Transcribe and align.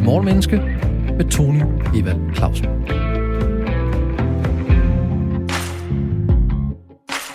til 0.00 0.06
Morgenmenneske 0.06 0.56
med 1.16 1.30
Tony 1.30 1.62
Evald 1.94 2.34
Clausen. 2.34 2.66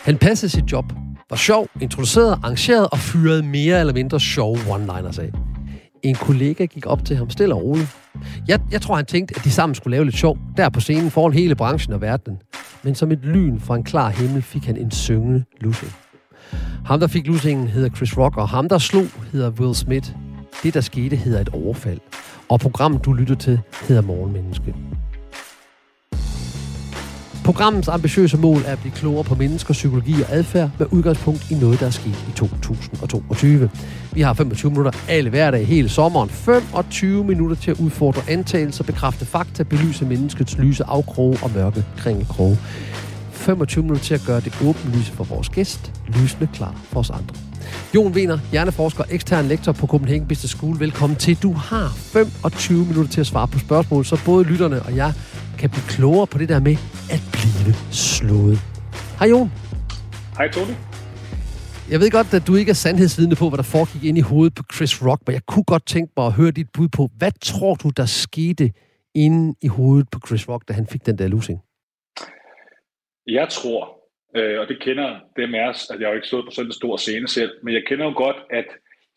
Han 0.03 0.17
passede 0.17 0.51
sit 0.51 0.71
job, 0.71 0.85
var 1.29 1.37
sjov, 1.37 1.67
introduceret, 1.81 2.31
arrangeret 2.31 2.87
og 2.91 2.99
fyrede 2.99 3.43
mere 3.43 3.79
eller 3.79 3.93
mindre 3.93 4.19
sjove 4.19 4.57
one-liners 4.57 5.19
af. 5.19 5.31
En 6.03 6.15
kollega 6.15 6.65
gik 6.65 6.85
op 6.85 7.05
til 7.05 7.15
ham 7.15 7.29
stille 7.29 7.55
og 7.55 7.63
roligt. 7.63 7.97
Jeg, 8.47 8.59
jeg 8.71 8.81
tror, 8.81 8.95
han 8.95 9.05
tænkte, 9.05 9.35
at 9.37 9.43
de 9.43 9.51
sammen 9.51 9.75
skulle 9.75 9.91
lave 9.91 10.05
lidt 10.05 10.17
sjov, 10.17 10.37
der 10.57 10.69
på 10.69 10.79
scenen 10.79 11.11
foran 11.11 11.33
hele 11.33 11.55
branchen 11.55 11.93
og 11.93 12.01
verden. 12.01 12.37
Men 12.83 12.95
som 12.95 13.11
et 13.11 13.19
lyn 13.25 13.59
fra 13.59 13.75
en 13.75 13.83
klar 13.83 14.09
himmel 14.09 14.41
fik 14.41 14.65
han 14.65 14.77
en 14.77 14.91
syngende 14.91 15.43
lussing. 15.61 15.91
Ham, 16.85 16.99
der 16.99 17.07
fik 17.07 17.27
lussingen, 17.27 17.67
hedder 17.67 17.89
Chris 17.89 18.17
Rock, 18.17 18.37
og 18.37 18.49
ham, 18.49 18.69
der 18.69 18.77
slog, 18.77 19.05
hedder 19.31 19.49
Will 19.49 19.75
Smith. 19.75 20.11
Det, 20.63 20.73
der 20.73 20.81
skete, 20.81 21.15
hedder 21.15 21.41
et 21.41 21.49
overfald. 21.49 21.99
Og 22.49 22.59
programmet, 22.59 23.05
du 23.05 23.13
lytter 23.13 23.35
til, 23.35 23.59
hedder 23.87 24.01
Morgenmenneske. 24.01 24.75
Programmets 27.45 27.87
ambitiøse 27.87 28.37
mål 28.37 28.61
er 28.65 28.71
at 28.71 28.79
blive 28.79 28.93
klogere 28.93 29.23
på 29.23 29.35
menneskers 29.35 29.77
psykologi 29.77 30.13
og 30.21 30.27
adfærd 30.29 30.69
med 30.79 30.87
udgangspunkt 30.91 31.51
i 31.51 31.53
noget, 31.53 31.79
der 31.79 31.85
er 31.85 31.89
sket 31.89 32.25
i 32.29 32.31
2022. 32.35 33.69
Vi 34.13 34.21
har 34.21 34.33
25 34.33 34.71
minutter 34.71 34.91
alle 35.09 35.29
hverdag 35.29 35.67
hele 35.67 35.89
sommeren. 35.89 36.29
25 36.29 37.23
minutter 37.23 37.55
til 37.55 37.71
at 37.71 37.79
udfordre 37.79 38.21
antagelser, 38.31 38.83
bekræfte 38.83 39.25
fakta, 39.25 39.63
belyse 39.63 40.05
menneskets 40.05 40.57
lyse 40.57 40.83
afkroge 40.83 41.37
og 41.43 41.51
mørke 41.55 41.85
kringekroge. 41.97 42.57
25 43.31 43.83
minutter 43.83 44.03
til 44.03 44.13
at 44.13 44.23
gøre 44.27 44.39
det 44.39 44.53
åbenlyse 44.63 45.11
for 45.11 45.23
vores 45.23 45.49
gæst, 45.49 45.91
lysende 46.07 46.47
klar 46.53 46.75
for 46.83 46.99
os 46.99 47.09
andre. 47.09 47.35
Jon 47.95 48.11
Wiener, 48.11 48.39
hjerneforsker, 48.51 49.03
ekstern 49.09 49.45
lektor 49.45 49.71
på 49.71 49.87
Copenhagen 49.87 50.27
Business 50.27 50.53
School. 50.55 50.79
Velkommen 50.79 51.17
til. 51.17 51.43
Du 51.43 51.53
har 51.53 51.87
25 51.87 52.85
minutter 52.85 53.11
til 53.11 53.21
at 53.21 53.27
svare 53.27 53.47
på 53.47 53.59
spørgsmål, 53.59 54.05
så 54.05 54.21
både 54.25 54.43
lytterne 54.43 54.81
og 54.81 54.95
jeg 54.95 55.13
kan 55.59 55.69
blive 55.69 55.83
klogere 55.87 56.27
på 56.27 56.37
det 56.37 56.49
der 56.49 56.59
med 56.59 56.77
at 57.11 57.21
blive 57.31 57.75
slået. 57.91 58.59
Hej 59.19 59.29
Jon. 59.29 59.51
Hej 60.37 60.51
Tony. 60.51 60.75
Jeg 61.91 61.99
ved 61.99 62.11
godt, 62.11 62.33
at 62.33 62.47
du 62.47 62.55
ikke 62.55 62.69
er 62.69 62.73
sandhedsvidende 62.73 63.35
på, 63.35 63.49
hvad 63.49 63.57
der 63.57 63.63
foregik 63.63 64.03
ind 64.03 64.17
i 64.17 64.21
hovedet 64.21 64.55
på 64.55 64.63
Chris 64.75 65.05
Rock, 65.05 65.21
men 65.27 65.33
jeg 65.33 65.45
kunne 65.45 65.63
godt 65.63 65.85
tænke 65.85 66.13
mig 66.17 66.25
at 66.25 66.33
høre 66.33 66.51
dit 66.51 66.67
bud 66.73 66.87
på, 66.87 67.09
hvad 67.17 67.31
tror 67.41 67.75
du, 67.75 67.89
der 67.89 68.05
skete 68.05 68.71
inde 69.15 69.55
i 69.61 69.67
hovedet 69.67 70.07
på 70.11 70.19
Chris 70.27 70.49
Rock, 70.49 70.67
da 70.67 70.73
han 70.73 70.87
fik 70.87 71.05
den 71.05 71.17
der 71.17 71.27
losing? 71.27 71.59
Jeg 73.27 73.47
tror, 73.49 73.94
øh, 74.35 74.59
og 74.59 74.67
det 74.67 74.81
kender 74.81 75.19
dem 75.37 75.55
af 75.55 75.69
os, 75.69 75.89
at 75.89 75.99
jeg 75.99 76.07
har 76.07 76.11
jo 76.11 76.15
ikke 76.15 76.27
stået 76.27 76.45
på 76.45 76.51
sådan 76.51 76.69
en 76.69 76.73
stor 76.73 76.97
scene 76.97 77.27
selv, 77.27 77.51
men 77.63 77.73
jeg 77.73 77.83
kender 77.87 78.05
jo 78.05 78.13
godt, 78.15 78.37
at 78.49 78.65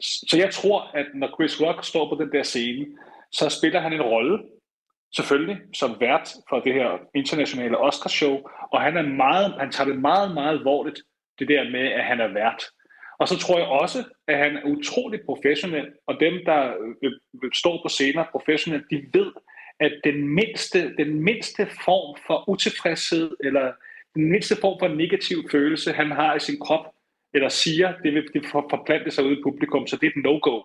så 0.01 0.37
jeg 0.39 0.51
tror, 0.51 0.91
at 0.95 1.07
når 1.15 1.29
Chris 1.29 1.61
Rock 1.61 1.85
står 1.85 2.09
på 2.09 2.23
den 2.23 2.33
der 2.33 2.43
scene, 2.43 2.87
så 3.33 3.49
spiller 3.49 3.81
han 3.81 3.93
en 3.93 4.03
rolle, 4.03 4.39
selvfølgelig, 5.17 5.59
som 5.75 5.97
vært 6.01 6.29
for 6.49 6.61
det 6.61 6.75
her 6.75 6.99
internationale 7.15 7.79
Oscar-show, 7.79 8.35
og 8.73 8.81
han, 8.81 8.97
er 8.97 9.03
meget, 9.03 9.55
han 9.61 9.73
tager 9.73 9.89
det 9.91 10.01
meget, 10.01 10.35
meget 10.35 10.59
alvorligt, 10.59 11.01
det 11.39 11.49
der 11.49 11.71
med, 11.71 11.93
at 11.93 12.05
han 12.05 12.21
er 12.21 12.33
vært. 12.33 12.65
Og 13.19 13.29
så 13.29 13.39
tror 13.39 13.59
jeg 13.59 13.67
også, 13.67 14.05
at 14.29 14.39
han 14.39 14.57
er 14.57 14.65
utrolig 14.65 15.21
professionel, 15.27 15.87
og 16.07 16.21
dem, 16.21 16.35
der 16.47 16.75
øh, 17.03 17.13
øh 17.45 17.51
står 17.55 17.83
på 17.85 17.89
scener 17.89 18.25
professionelt, 18.33 18.85
de 18.91 19.03
ved, 19.13 19.33
at 19.81 19.93
den 20.05 20.29
mindste, 20.29 20.97
den 20.97 21.21
mindste 21.21 21.67
form 21.85 22.19
for 22.27 22.49
utilfredshed, 22.49 23.31
eller 23.41 23.73
den 24.15 24.31
mindste 24.31 24.57
form 24.61 24.79
for 24.79 24.89
negativ 24.89 25.39
følelse, 25.51 25.93
han 25.93 26.11
har 26.11 26.37
i 26.37 26.41
sin 26.41 26.61
krop, 26.61 26.87
eller 27.35 27.49
siger, 27.49 27.93
det 28.03 28.15
vil 28.15 28.29
det 28.35 28.47
forplante 28.47 29.11
sig 29.11 29.25
ud 29.25 29.37
i 29.37 29.43
publikum, 29.43 29.87
så 29.87 29.97
det 29.97 30.07
er 30.07 30.11
et 30.11 30.25
no-go. 30.25 30.63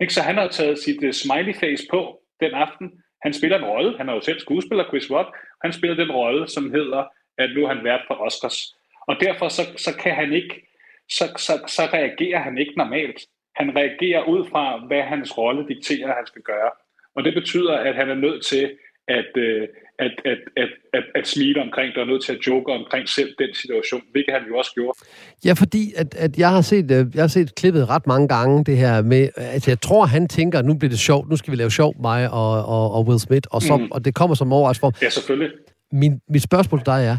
Ikke? 0.00 0.14
Så 0.14 0.22
han 0.22 0.36
har 0.36 0.48
taget 0.48 0.78
sit 0.78 1.04
uh, 1.04 1.10
smiley 1.10 1.54
face 1.54 1.86
på 1.90 2.20
den 2.40 2.54
aften. 2.54 3.02
Han 3.22 3.32
spiller 3.32 3.58
en 3.58 3.64
rolle, 3.64 3.96
han 3.96 4.08
er 4.08 4.14
jo 4.14 4.20
selv 4.20 4.40
skuespiller, 4.40 4.88
Chris 4.88 5.10
Rock, 5.10 5.36
han 5.62 5.72
spiller 5.72 5.96
den 5.96 6.12
rolle, 6.12 6.48
som 6.48 6.70
hedder, 6.70 7.04
at 7.38 7.50
nu 7.54 7.64
er 7.64 7.74
han 7.74 7.84
vært 7.84 8.04
for 8.06 8.14
Oscars. 8.14 8.74
Og 9.08 9.16
derfor 9.20 9.48
så, 9.48 9.62
så 9.76 9.96
kan 9.96 10.14
han 10.14 10.32
ikke, 10.32 10.66
så, 11.10 11.24
så, 11.36 11.52
så 11.66 11.82
reagerer 11.92 12.40
han 12.40 12.58
ikke 12.58 12.72
normalt. 12.76 13.20
Han 13.56 13.76
reagerer 13.76 14.22
ud 14.24 14.46
fra, 14.50 14.86
hvad 14.86 15.02
hans 15.02 15.38
rolle 15.38 15.68
dikterer, 15.68 16.08
at 16.08 16.16
han 16.16 16.26
skal 16.26 16.42
gøre. 16.42 16.70
Og 17.14 17.24
det 17.24 17.34
betyder, 17.34 17.72
at 17.72 17.94
han 17.94 18.10
er 18.10 18.14
nødt 18.14 18.44
til 18.44 18.78
at, 19.08 19.30
øh, 19.36 19.68
at, 19.98 20.12
at, 20.24 20.38
at, 20.56 20.68
at, 20.92 21.04
at 21.14 21.26
smile 21.26 21.62
omkring 21.62 21.94
det, 21.94 22.02
og 22.02 22.06
nødt 22.06 22.24
til 22.24 22.32
at 22.32 22.46
joke 22.46 22.72
omkring 22.72 23.08
selv 23.08 23.34
den 23.38 23.54
situation, 23.54 24.02
hvilket 24.12 24.34
han 24.34 24.42
jo 24.48 24.58
også 24.58 24.72
gjorde. 24.74 24.98
Ja, 25.44 25.52
fordi 25.52 25.92
at, 25.96 26.14
at 26.14 26.38
jeg, 26.38 26.50
har 26.50 26.60
set, 26.60 26.90
øh, 26.90 27.06
jeg 27.14 27.22
har 27.22 27.28
set 27.28 27.54
klippet 27.54 27.88
ret 27.88 28.06
mange 28.06 28.28
gange, 28.28 28.64
det 28.64 28.76
her 28.76 29.02
med, 29.02 29.28
at 29.36 29.68
jeg 29.68 29.80
tror, 29.80 30.04
han 30.04 30.28
tænker, 30.28 30.62
nu 30.62 30.74
bliver 30.74 30.90
det 30.90 30.98
sjovt, 30.98 31.28
nu 31.28 31.36
skal 31.36 31.50
vi 31.50 31.56
lave 31.56 31.70
sjov, 31.70 31.94
mig 32.00 32.30
og, 32.30 32.64
og, 32.64 32.92
og 32.92 33.06
Will 33.06 33.20
Smith, 33.20 33.48
og, 33.50 33.62
så, 33.62 33.76
mm. 33.76 33.90
og 33.90 34.04
det 34.04 34.14
kommer 34.14 34.34
som 34.34 34.52
overraskelse 34.52 34.80
for. 34.80 35.04
Ja, 35.04 35.10
selvfølgelig. 35.10 35.50
Min, 35.92 36.20
mit 36.28 36.42
spørgsmål 36.42 36.80
til 36.80 36.86
dig 36.86 37.06
er, 37.06 37.16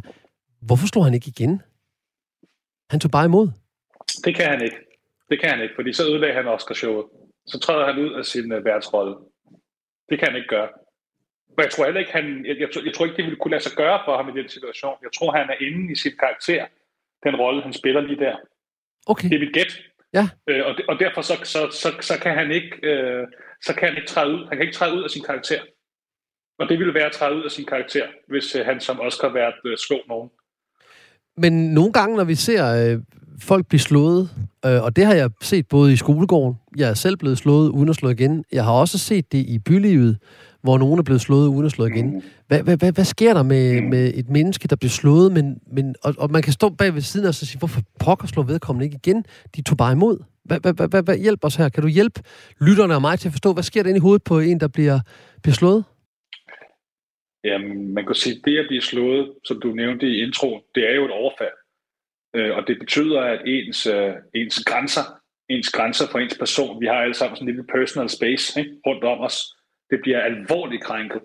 hvorfor 0.62 0.88
slår 0.88 1.04
han 1.04 1.14
ikke 1.14 1.28
igen? 1.28 1.62
Han 2.90 3.00
tog 3.00 3.12
bare 3.12 3.26
imod. 3.26 3.48
Det 4.26 4.36
kan 4.36 4.46
han 4.46 4.62
ikke. 4.62 4.78
Det 5.30 5.42
kan 5.42 5.50
han 5.50 5.62
ikke, 5.62 5.76
fordi 5.76 5.94
så 5.94 6.04
ødelagde 6.04 6.34
han 6.34 6.48
Oscar-showet. 6.48 7.06
Så 7.48 7.60
træder 7.60 7.86
han 7.86 7.98
ud 8.06 8.14
af 8.14 8.26
sin 8.26 8.52
uh, 8.54 8.66
værtsrolle. 8.66 9.16
Det 10.10 10.20
kan 10.20 10.28
han 10.28 10.36
ikke 10.36 10.48
gøre. 10.48 10.68
Og 11.60 11.66
jeg 11.66 11.72
tror 11.72 11.86
heller 11.86 12.00
ikke, 12.00 12.12
han, 12.12 12.46
jeg, 12.46 12.56
jeg, 12.60 12.70
jeg 12.86 12.94
tror 12.94 13.06
ikke, 13.06 13.18
det 13.18 13.26
ville 13.26 13.40
kunne 13.40 13.52
lade 13.52 13.64
sig 13.64 13.72
gøre 13.72 14.00
for 14.06 14.18
ham 14.18 14.30
i 14.30 14.40
den 14.40 14.50
situation. 14.50 14.96
Jeg 15.02 15.12
tror, 15.18 15.32
han 15.32 15.50
er 15.50 15.58
inde 15.68 15.92
i 15.92 15.96
sit 15.96 16.20
karakter, 16.20 16.66
den 17.24 17.36
rolle, 17.36 17.62
han 17.62 17.74
spiller 17.74 18.02
lige 18.02 18.20
der. 18.20 18.36
Okay. 19.08 19.30
Det 19.30 19.36
er 19.36 19.40
mit 19.40 19.54
gæt. 19.54 19.74
Ja. 20.14 20.30
Øh, 20.50 20.66
og, 20.66 20.74
og 20.88 21.00
derfor 21.00 21.22
så, 21.22 21.36
så, 21.44 21.62
så, 21.72 21.90
så, 22.02 22.20
kan 22.20 22.34
han 22.34 22.52
ikke, 22.52 22.72
øh, 22.84 23.28
så 23.62 23.74
kan 23.76 23.88
han 23.88 23.98
ikke 23.98 24.08
træde 24.08 24.34
ud. 24.36 24.48
Han 24.48 24.58
kan 24.58 24.62
ikke 24.62 24.78
træde 24.78 24.94
ud 24.98 25.04
af 25.04 25.10
sin 25.10 25.24
karakter. 25.24 25.62
Og 26.60 26.70
det 26.70 26.80
ville 26.80 26.94
være 26.94 27.06
at 27.06 27.12
træde 27.12 27.36
ud 27.36 27.44
af 27.44 27.52
sin 27.52 27.66
karakter, 27.66 28.06
hvis 28.28 28.56
øh, 28.56 28.66
han 28.66 28.80
som 28.80 29.00
Oscar 29.00 29.30
været 29.30 29.56
øh, 29.66 29.78
slå 29.78 29.98
nogen. 30.08 30.30
Men 31.38 31.74
nogle 31.74 31.94
gange, 31.94 32.18
når 32.18 32.24
vi 32.24 32.36
ser 32.36 32.92
øh, 32.94 33.02
folk 33.42 33.68
blive 33.68 33.80
slået, 33.80 34.30
øh, 34.66 34.84
og 34.84 34.96
det 34.96 35.06
har 35.06 35.14
jeg 35.14 35.30
set 35.42 35.68
både 35.68 35.94
i 35.94 35.96
skolegården, 35.96 36.56
jeg 36.78 36.90
er 36.90 36.94
selv 36.94 37.18
blevet 37.18 37.38
slået 37.38 37.70
uden 37.70 37.90
at 37.90 37.96
slå 37.96 38.10
igen, 38.10 38.44
jeg 38.52 38.64
har 38.64 38.72
også 38.72 38.98
set 38.98 39.32
det 39.32 39.38
i 39.38 39.60
bylivet, 39.60 40.18
hvor 40.62 40.78
nogen 40.78 41.00
er 41.00 41.04
blevet 41.04 41.22
slået 41.22 41.48
uden 41.48 41.66
at 41.66 41.72
slå 41.72 41.86
igen. 41.86 42.24
Hvad, 42.48 42.64
hvad, 42.64 42.78
hvad, 42.78 42.92
hvad 42.92 43.06
sker 43.06 43.34
der 43.34 43.44
med, 43.44 43.82
med 43.82 44.12
et 44.16 44.30
menneske, 44.30 44.68
der 44.68 44.76
bliver 44.76 44.90
slået, 44.90 45.32
men, 45.32 45.60
men, 45.72 45.96
og, 46.04 46.16
og 46.18 46.32
man 46.32 46.42
kan 46.42 46.54
stå 46.54 46.70
bag 46.70 46.94
ved 46.94 47.02
siden 47.02 47.28
og 47.28 47.34
så 47.34 47.46
sige, 47.46 47.60
hvorfor 47.60 47.82
pokker 48.00 48.28
slår 48.28 48.44
vedkommende 48.44 48.86
ikke 48.86 49.00
igen? 49.04 49.26
De 49.56 49.62
tog 49.62 49.78
bare 49.78 49.92
imod. 49.92 50.24
Hvad, 50.44 50.60
hvad, 50.60 50.88
hvad, 50.90 51.04
hvad 51.04 51.18
hjælper 51.18 51.48
os 51.48 51.56
her? 51.56 51.70
Kan 51.70 51.84
du 51.84 51.90
hjælpe 51.90 52.22
lytterne 52.62 52.96
og 52.96 53.02
mig 53.02 53.20
til 53.20 53.28
at 53.28 53.34
forstå, 53.34 53.54
hvad 53.54 53.64
sker 53.64 53.84
der 53.84 53.90
inde 53.90 53.98
i 53.98 54.02
hovedet 54.08 54.24
på 54.24 54.40
en, 54.40 54.60
der 54.60 54.68
bliver, 54.68 55.00
bliver 55.44 55.56
slået? 55.56 55.84
Jamen, 57.44 57.94
man 57.94 58.06
kan 58.06 58.16
sige, 58.16 58.36
at 58.36 58.42
det 58.46 58.58
at 58.58 58.66
blive 58.68 58.82
slået, 58.82 59.34
som 59.46 59.62
du 59.62 59.68
nævnte 59.72 60.06
i 60.08 60.22
intro, 60.24 60.62
det 60.76 60.90
er 60.90 60.96
jo 60.96 61.06
et 61.06 61.12
overfald. 61.12 61.58
Øh, 62.36 62.56
og 62.58 62.68
det 62.68 62.80
betyder, 62.80 63.22
at 63.22 63.42
ens, 63.46 63.88
øh, 63.88 64.14
ens 64.36 64.64
grænser, 64.66 65.06
ens 65.50 65.70
grænser 65.70 66.08
for 66.12 66.20
ens 66.20 66.38
person, 66.38 66.82
vi 66.82 66.86
har 66.86 66.94
alle 66.94 67.14
sammen 67.14 67.36
sådan 67.36 67.48
en 67.48 67.56
lille 67.56 67.68
personal 67.76 68.10
space 68.10 68.60
ikke, 68.60 68.76
rundt 68.88 69.04
om 69.04 69.20
os, 69.20 69.38
det 69.90 70.00
bliver 70.02 70.22
alvorligt 70.22 70.84
krænket, 70.84 71.22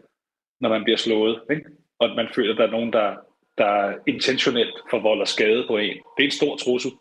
når 0.60 0.68
man 0.68 0.84
bliver 0.84 0.96
slået. 0.96 1.42
Ikke? 1.50 1.64
Og 1.98 2.10
at 2.10 2.16
man 2.16 2.28
føler, 2.34 2.52
at 2.52 2.58
der 2.58 2.66
er 2.66 2.70
nogen, 2.70 2.92
der, 2.92 3.16
der 3.58 3.94
intentionelt 4.06 4.74
forvolder 4.90 5.24
skade 5.24 5.64
på 5.66 5.76
en. 5.76 5.96
Det 6.16 6.22
er 6.22 6.24
en 6.24 6.30
stor 6.30 6.56
trussel. 6.56 6.92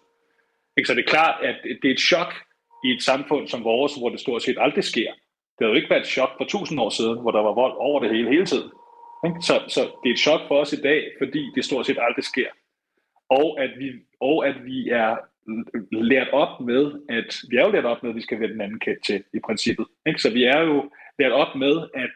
Ikke? 0.78 0.88
Så 0.88 0.94
det 0.94 1.04
er 1.04 1.10
klart, 1.10 1.44
at 1.44 1.56
det 1.82 1.88
er 1.90 1.94
et 1.94 2.00
chok 2.00 2.34
i 2.86 2.90
et 2.92 3.04
samfund 3.04 3.48
som 3.48 3.64
vores, 3.64 3.96
hvor 3.96 4.10
det 4.10 4.20
stort 4.20 4.44
set 4.44 4.58
aldrig 4.60 4.84
sker. 4.84 5.12
Det 5.56 5.66
havde 5.66 5.72
jo 5.72 5.76
ikke 5.76 5.90
været 5.90 6.02
et 6.02 6.08
chok 6.08 6.30
for 6.38 6.46
tusind 6.46 6.80
år 6.80 6.90
siden, 6.90 7.22
hvor 7.22 7.32
der 7.32 7.42
var 7.42 7.54
vold 7.54 7.74
over 7.78 8.00
det 8.00 8.10
hele 8.16 8.30
hele 8.30 8.46
tiden. 8.46 8.72
Ikke? 9.26 9.38
Så, 9.42 9.54
så 9.68 9.82
det 9.82 10.10
er 10.10 10.14
et 10.14 10.20
chok 10.20 10.42
for 10.48 10.58
os 10.60 10.74
i 10.74 10.82
dag, 10.82 11.02
fordi 11.22 11.52
det 11.56 11.66
stort 11.66 11.86
set 11.86 11.98
aldrig 12.08 12.24
sker. 12.24 12.50
Og 13.30 13.62
at 13.64 13.72
vi, 13.80 13.88
og 14.22 14.48
at 14.48 14.56
vi 14.66 14.90
er 14.90 15.18
lært 15.92 16.30
op 16.30 16.62
med, 16.62 16.92
at 17.10 17.30
vi 17.50 17.58
er 17.58 17.66
jo 17.66 17.72
lært 17.72 17.86
op 17.86 18.04
med, 18.04 18.10
at 18.10 18.16
vi 18.16 18.22
skal 18.22 18.40
være 18.40 18.54
den 18.54 18.62
anden 18.62 18.80
kendt 18.80 19.06
til 19.06 19.24
i 19.34 19.40
princippet. 19.46 19.86
Ikke? 20.08 20.22
Så 20.22 20.30
vi 20.34 20.44
er 20.44 20.62
jo 20.62 20.92
lært 21.20 21.32
op 21.32 21.56
med, 21.56 21.88
at, 21.94 22.16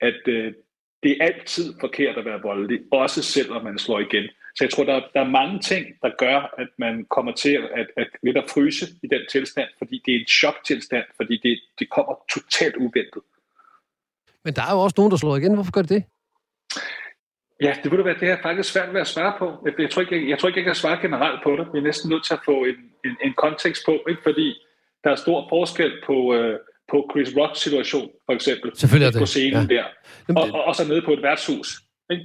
at 0.00 0.28
øh, 0.28 0.52
det 1.02 1.10
er 1.10 1.24
altid 1.24 1.74
forkert 1.80 2.18
at 2.18 2.24
være 2.24 2.42
voldelig, 2.42 2.80
også 2.92 3.22
selvom 3.22 3.64
man 3.64 3.78
slår 3.78 4.00
igen. 4.00 4.24
Så 4.56 4.64
jeg 4.64 4.70
tror, 4.70 4.84
der, 4.84 5.00
der 5.14 5.20
er 5.20 5.28
mange 5.40 5.60
ting, 5.60 5.86
der 6.02 6.10
gør, 6.18 6.54
at 6.58 6.68
man 6.78 7.06
kommer 7.10 7.32
til 7.32 7.54
at, 7.74 7.86
at 7.96 8.08
lidt 8.22 8.36
at 8.36 8.44
fryse 8.54 8.86
i 9.02 9.06
den 9.06 9.20
tilstand, 9.30 9.68
fordi 9.78 10.02
det 10.06 10.14
er 10.14 10.18
en 10.18 10.26
choktilstand, 10.26 11.04
fordi 11.16 11.40
det, 11.42 11.60
det 11.78 11.90
kommer 11.90 12.14
totalt 12.34 12.76
uventet. 12.76 13.22
Men 14.44 14.54
der 14.54 14.62
er 14.62 14.72
jo 14.74 14.80
også 14.80 14.94
nogen, 14.98 15.10
der 15.10 15.16
slår 15.16 15.36
igen. 15.36 15.54
Hvorfor 15.54 15.72
gør 15.72 15.82
det 15.82 15.90
det? 15.90 16.04
Ja, 17.60 17.76
det 17.82 17.90
ville 17.90 18.04
være 18.04 18.20
det 18.20 18.28
her 18.28 18.42
faktisk 18.42 18.72
svært 18.72 18.94
ved 18.94 19.00
at 19.00 19.06
svare 19.06 19.34
på. 19.38 19.46
Jeg, 19.64 19.72
jeg, 19.78 19.90
tror 19.90 20.02
ikke, 20.02 20.20
jeg, 20.20 20.28
jeg 20.28 20.38
tror 20.38 20.48
ikke, 20.48 20.58
jeg 20.58 20.64
kan 20.64 20.74
svare 20.74 21.00
generelt 21.02 21.40
på 21.44 21.56
det. 21.56 21.68
Vi 21.72 21.78
er 21.78 21.82
næsten 21.82 22.10
nødt 22.10 22.24
til 22.24 22.34
at 22.34 22.44
få 22.44 22.64
en, 22.64 22.78
en, 23.04 23.16
en 23.24 23.34
kontekst 23.34 23.82
på, 23.86 24.04
ikke? 24.08 24.22
fordi 24.22 24.48
der 25.04 25.10
er 25.10 25.14
stor 25.14 25.46
forskel 25.48 25.92
på, 26.06 26.34
øh, 26.34 26.58
på 26.90 27.10
Chris 27.10 27.28
Rocks 27.36 27.60
situation, 27.60 28.08
for 28.26 28.32
eksempel. 28.32 28.70
Selvfølgelig 28.74 29.06
er 29.06 29.10
det. 29.10 29.20
På 29.20 29.26
scenen 29.26 29.70
ja. 29.70 29.76
der. 29.76 29.84
Og, 30.40 30.48
og, 30.54 30.64
og 30.64 30.76
så 30.76 30.88
nede 30.88 31.02
på 31.02 31.12
et 31.12 31.22
værtshus. 31.22 31.80
Ikke? 32.10 32.24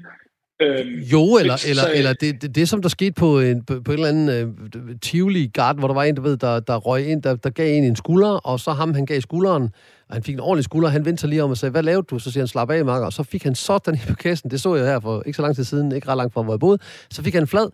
Øhm, 0.61 0.89
jo, 0.89 1.37
eller, 1.37 1.55
så, 1.55 1.69
eller, 1.69 1.83
eller 1.83 2.13
det, 2.13 2.41
det, 2.41 2.55
det, 2.55 2.69
som 2.69 2.81
der 2.81 2.89
skete 2.89 3.11
på 3.11 3.39
en, 3.39 3.65
på, 3.65 3.81
på 3.81 3.91
en 3.91 3.97
eller 3.97 4.09
anden 4.09 4.57
uh, 4.75 4.99
Tivoli 5.01 5.47
Garden, 5.47 5.79
hvor 5.79 5.87
der 5.87 5.95
var 5.95 6.03
en, 6.03 6.15
der, 6.15 6.21
ved, 6.21 6.37
der, 6.37 6.59
der 6.59 6.75
røg 6.75 7.07
ind, 7.07 7.23
der, 7.23 7.35
der 7.35 7.49
gav 7.49 7.77
en 7.77 7.83
en 7.83 7.95
skulder, 7.95 8.29
og 8.29 8.59
så 8.59 8.71
ham, 8.71 8.93
han 8.93 9.05
gav 9.05 9.21
skulderen, 9.21 9.63
og 10.09 10.15
han 10.15 10.23
fik 10.23 10.33
en 10.33 10.39
ordentlig 10.39 10.63
skulder, 10.63 10.89
han 10.89 11.05
vendte 11.05 11.21
sig 11.21 11.29
lige 11.29 11.43
om 11.43 11.49
og 11.49 11.57
sagde, 11.57 11.71
hvad 11.71 11.83
lavede 11.83 12.03
du? 12.03 12.19
Så 12.19 12.31
siger 12.31 12.41
han, 12.41 12.47
slap 12.47 12.71
af, 12.71 12.85
Marker. 12.85 13.05
Og 13.05 13.13
så 13.13 13.23
fik 13.23 13.43
han 13.43 13.55
sådan 13.55 13.95
i 13.95 13.97
på 14.07 14.15
kassen, 14.23 14.51
det 14.51 14.61
så 14.61 14.75
jeg 14.75 14.85
her 14.85 14.99
for 14.99 15.23
ikke 15.25 15.35
så 15.35 15.41
lang 15.41 15.55
tid 15.55 15.63
siden, 15.63 15.91
ikke 15.91 16.07
ret 16.07 16.17
langt 16.17 16.33
fra, 16.33 16.41
hvor 16.41 16.53
jeg 16.53 16.59
boede, 16.59 16.79
så 17.09 17.23
fik 17.23 17.33
han 17.33 17.47
flad, 17.47 17.69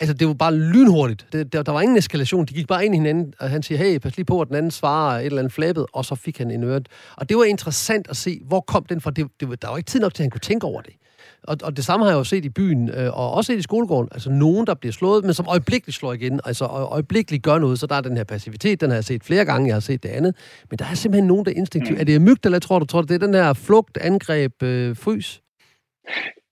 Altså, 0.00 0.14
det 0.14 0.28
var 0.28 0.34
bare 0.34 0.54
lynhurtigt. 0.54 1.26
Det, 1.32 1.52
der, 1.52 1.62
der 1.62 1.72
var 1.72 1.80
ingen 1.80 1.98
eskalation. 1.98 2.46
De 2.46 2.54
gik 2.54 2.66
bare 2.66 2.84
ind 2.84 2.94
i 2.94 2.98
hinanden, 2.98 3.34
og 3.40 3.50
han 3.50 3.62
siger, 3.62 3.78
hey, 3.78 3.98
pas 3.98 4.16
lige 4.16 4.26
på, 4.26 4.40
at 4.40 4.48
den 4.48 4.56
anden 4.56 4.70
svarer 4.70 5.18
et 5.18 5.26
eller 5.26 5.38
andet 5.38 5.52
flabet, 5.52 5.86
og 5.92 6.04
så 6.04 6.14
fik 6.14 6.38
han 6.38 6.50
en 6.50 6.64
øret. 6.64 6.88
Og 7.16 7.28
det 7.28 7.36
var 7.36 7.44
interessant 7.44 8.10
at 8.10 8.16
se, 8.16 8.40
hvor 8.44 8.60
kom 8.60 8.84
den 8.84 9.00
fra. 9.00 9.10
Det, 9.10 9.26
det, 9.40 9.62
der 9.62 9.68
var 9.68 9.76
ikke 9.76 9.90
tid 9.90 10.00
nok 10.00 10.14
til, 10.14 10.22
at 10.22 10.24
han 10.24 10.30
kunne 10.30 10.40
tænke 10.40 10.66
over 10.66 10.80
det. 10.80 10.94
Og, 11.42 11.56
og 11.62 11.76
det 11.76 11.84
samme 11.84 12.04
har 12.04 12.12
jeg 12.12 12.18
jo 12.18 12.24
set 12.24 12.44
i 12.44 12.48
byen, 12.48 12.90
øh, 12.90 13.18
og 13.18 13.32
også 13.32 13.52
set 13.52 13.58
i 13.58 13.62
skolegården. 13.62 14.08
Altså 14.12 14.30
nogen, 14.30 14.66
der 14.66 14.74
bliver 14.74 14.92
slået, 14.92 15.24
men 15.24 15.34
som 15.34 15.46
øjeblikkeligt 15.48 15.96
slår 15.96 16.12
igen. 16.12 16.40
Altså 16.44 16.64
øjeblikkeligt 16.66 17.42
gør 17.42 17.58
noget, 17.58 17.78
så 17.78 17.86
der 17.86 17.94
er 17.94 18.00
den 18.00 18.16
her 18.16 18.24
passivitet, 18.24 18.80
den 18.80 18.90
har 18.90 18.96
jeg 18.96 19.04
set 19.04 19.24
flere 19.24 19.44
gange, 19.44 19.66
jeg 19.66 19.74
har 19.74 19.80
set 19.80 20.02
det 20.02 20.08
andet. 20.08 20.36
Men 20.70 20.78
der 20.78 20.84
er 20.84 20.94
simpelthen 20.94 21.26
nogen, 21.26 21.44
der 21.44 21.50
er 21.50 21.56
instinktivt. 21.56 21.98
Mm. 21.98 22.00
Er 22.00 22.04
det 22.04 22.38
eller 22.44 22.58
tror 22.58 22.78
du, 22.78 22.84
tror 22.84 23.00
du, 23.00 23.06
det 23.06 23.22
er 23.22 23.26
den 23.26 23.34
her 23.34 23.52
flugt, 23.52 23.96
angreb, 23.96 24.62
øh, 24.62 24.96
frys? 24.96 25.40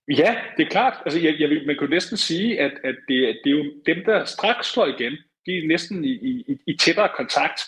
Ja, 0.09 0.37
det 0.57 0.67
er 0.67 0.71
klart. 0.71 0.95
Altså, 1.05 1.21
jeg, 1.21 1.41
jeg 1.41 1.63
man 1.67 1.77
kunne 1.77 1.91
næsten 1.91 2.17
sige, 2.17 2.61
at, 2.61 2.73
at 2.85 2.97
det, 3.09 3.39
det 3.45 3.53
er 3.53 3.57
jo 3.57 3.65
dem, 3.87 4.05
der 4.05 4.25
straks 4.25 4.67
slår 4.67 4.87
igen, 4.87 5.13
de 5.47 5.59
er 5.59 5.67
næsten 5.67 6.05
i, 6.05 6.13
i, 6.13 6.59
i 6.67 6.77
tættere 6.77 7.09
kontakt 7.17 7.61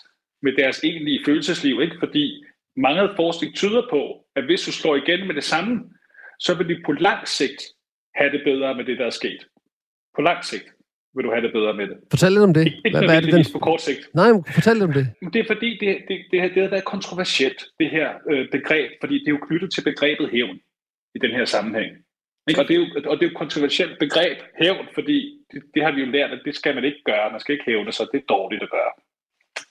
med 0.42 0.52
deres 0.52 0.84
egentlige 0.84 1.20
følelsesliv, 1.26 1.81
ikke? 1.81 1.96
fordi 1.98 2.44
mange 2.76 3.08
forskning 3.16 3.54
tyder 3.54 3.82
på, 3.90 4.26
at 4.36 4.44
hvis 4.44 4.62
du 4.62 4.72
slår 4.72 4.96
igen 4.96 5.26
med 5.26 5.34
det 5.34 5.44
samme, 5.44 5.84
så 6.40 6.54
vil 6.54 6.69
de 6.69 6.82
på 6.86 6.92
lang 6.92 7.28
sigt 7.28 7.62
have 8.14 8.32
det 8.32 8.40
bedre 8.44 8.75
med 8.75 8.84
det, 8.84 8.98
der 8.98 9.06
er 9.06 9.10
sket. 9.10 9.46
På 10.16 10.22
lang 10.22 10.44
sigt 10.44 10.75
vil 11.14 11.25
du 11.25 11.31
have 11.31 11.42
det 11.42 11.52
bedre 11.52 11.75
med 11.75 11.86
det. 11.88 11.96
Fortæl 12.10 12.32
lidt 12.32 12.42
om 12.42 12.54
det. 12.54 12.66
Ikke, 12.66 12.81
ikke 12.84 12.98
hvad, 12.98 13.16
er 13.16 13.20
det 13.20 13.32
den... 13.32 13.44
på 13.52 13.58
kort 13.58 13.82
sigt. 13.82 14.14
Nej, 14.14 14.28
fortæl 14.54 14.75
lidt 14.76 14.84
om 14.84 14.92
det. 14.92 15.06
Det 15.32 15.40
er 15.40 15.46
fordi, 15.46 15.70
det, 15.81 15.88
det, 16.08 16.19
det, 16.31 16.54
det 16.54 16.62
har 16.62 16.69
været 16.69 16.84
kontroversielt, 16.84 17.64
det 17.81 17.90
her 17.90 18.08
øh, 18.31 18.50
begreb, 18.50 18.90
fordi 19.00 19.14
det 19.19 19.28
er 19.28 19.36
jo 19.38 19.46
knyttet 19.48 19.72
til 19.72 19.82
begrebet 19.84 20.31
hævn 20.31 20.58
i 21.14 21.19
den 21.19 21.31
her 21.31 21.44
sammenhæng. 21.44 21.90
Ikke? 22.49 22.61
Og, 22.61 22.69
det 22.69 22.75
er 22.75 22.81
jo, 22.81 22.87
og 23.11 23.17
det 23.17 23.23
er 23.23 23.29
jo 23.31 23.35
et 23.35 23.43
kontroversielt 23.43 23.99
begreb, 23.99 24.38
hævn, 24.62 24.87
fordi 24.94 25.38
det, 25.52 25.62
det 25.75 25.82
har 25.85 25.93
vi 25.93 26.00
jo 26.00 26.06
lært, 26.06 26.31
at 26.31 26.43
det 26.44 26.55
skal 26.56 26.75
man 26.75 26.85
ikke 26.85 27.02
gøre. 27.05 27.31
Man 27.31 27.41
skal 27.41 27.52
ikke 27.52 27.64
hævne 27.64 27.93
sig, 27.93 28.06
det 28.12 28.19
er 28.20 28.26
dårligt 28.29 28.62
at 28.62 28.70
gøre. 28.70 28.93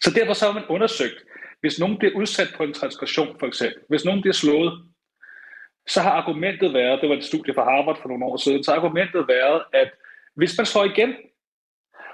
Så 0.02 0.12
derfor 0.16 0.34
så 0.34 0.46
har 0.46 0.54
man 0.54 0.66
undersøgt, 0.70 1.20
hvis 1.62 1.80
nogen 1.80 1.98
bliver 1.98 2.16
udsat 2.16 2.54
på 2.58 2.64
en 2.64 2.74
transgression 2.74 3.40
for 3.40 3.48
eksempel, 3.48 3.81
hvis 3.90 4.06
nogen 4.06 4.22
bliver 4.22 4.34
slået, 4.34 4.74
så 5.88 6.02
har 6.02 6.12
argumentet 6.12 6.74
været, 6.74 7.02
det 7.02 7.10
var 7.10 7.16
et 7.16 7.24
studie 7.24 7.54
fra 7.54 7.64
Harvard 7.64 8.02
for 8.02 8.10
nogle 8.10 8.25
år 8.25 8.38
siden, 8.38 8.64
så 8.64 8.72
har 8.72 8.78
argumentet 8.78 9.28
været, 9.28 9.64
at 9.74 9.92
hvis 10.36 10.58
man 10.58 10.66
slår 10.66 10.84
igen, 10.84 11.16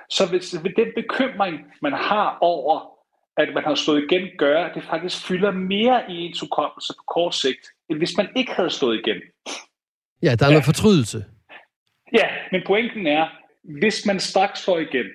så 0.09 0.31
vil, 0.31 0.63
vil 0.63 0.75
den 0.75 0.91
bekymring, 0.95 1.55
man 1.81 1.93
har 1.93 2.37
over, 2.41 2.99
at 3.37 3.53
man 3.53 3.63
har 3.63 3.75
slået 3.75 4.03
igen, 4.03 4.29
gøre, 4.37 4.69
at 4.69 4.75
det 4.75 4.83
faktisk 4.83 5.27
fylder 5.27 5.51
mere 5.51 6.11
i 6.11 6.15
ens 6.25 6.39
hukommelse 6.39 6.93
på 6.97 7.03
kort 7.07 7.35
sigt, 7.35 7.63
end 7.89 7.97
hvis 7.97 8.17
man 8.17 8.29
ikke 8.35 8.51
havde 8.51 8.69
slået 8.69 8.99
igen. 8.99 9.21
Ja, 10.23 10.35
der 10.35 10.45
er 10.45 10.49
ja. 10.49 10.53
noget 10.53 10.65
fortrydelse. 10.65 11.25
Ja, 12.13 12.27
men 12.51 12.61
pointen 12.65 13.07
er, 13.07 13.27
hvis 13.79 14.05
man 14.05 14.19
straks 14.19 14.59
slår 14.59 14.79
igen, 14.79 15.05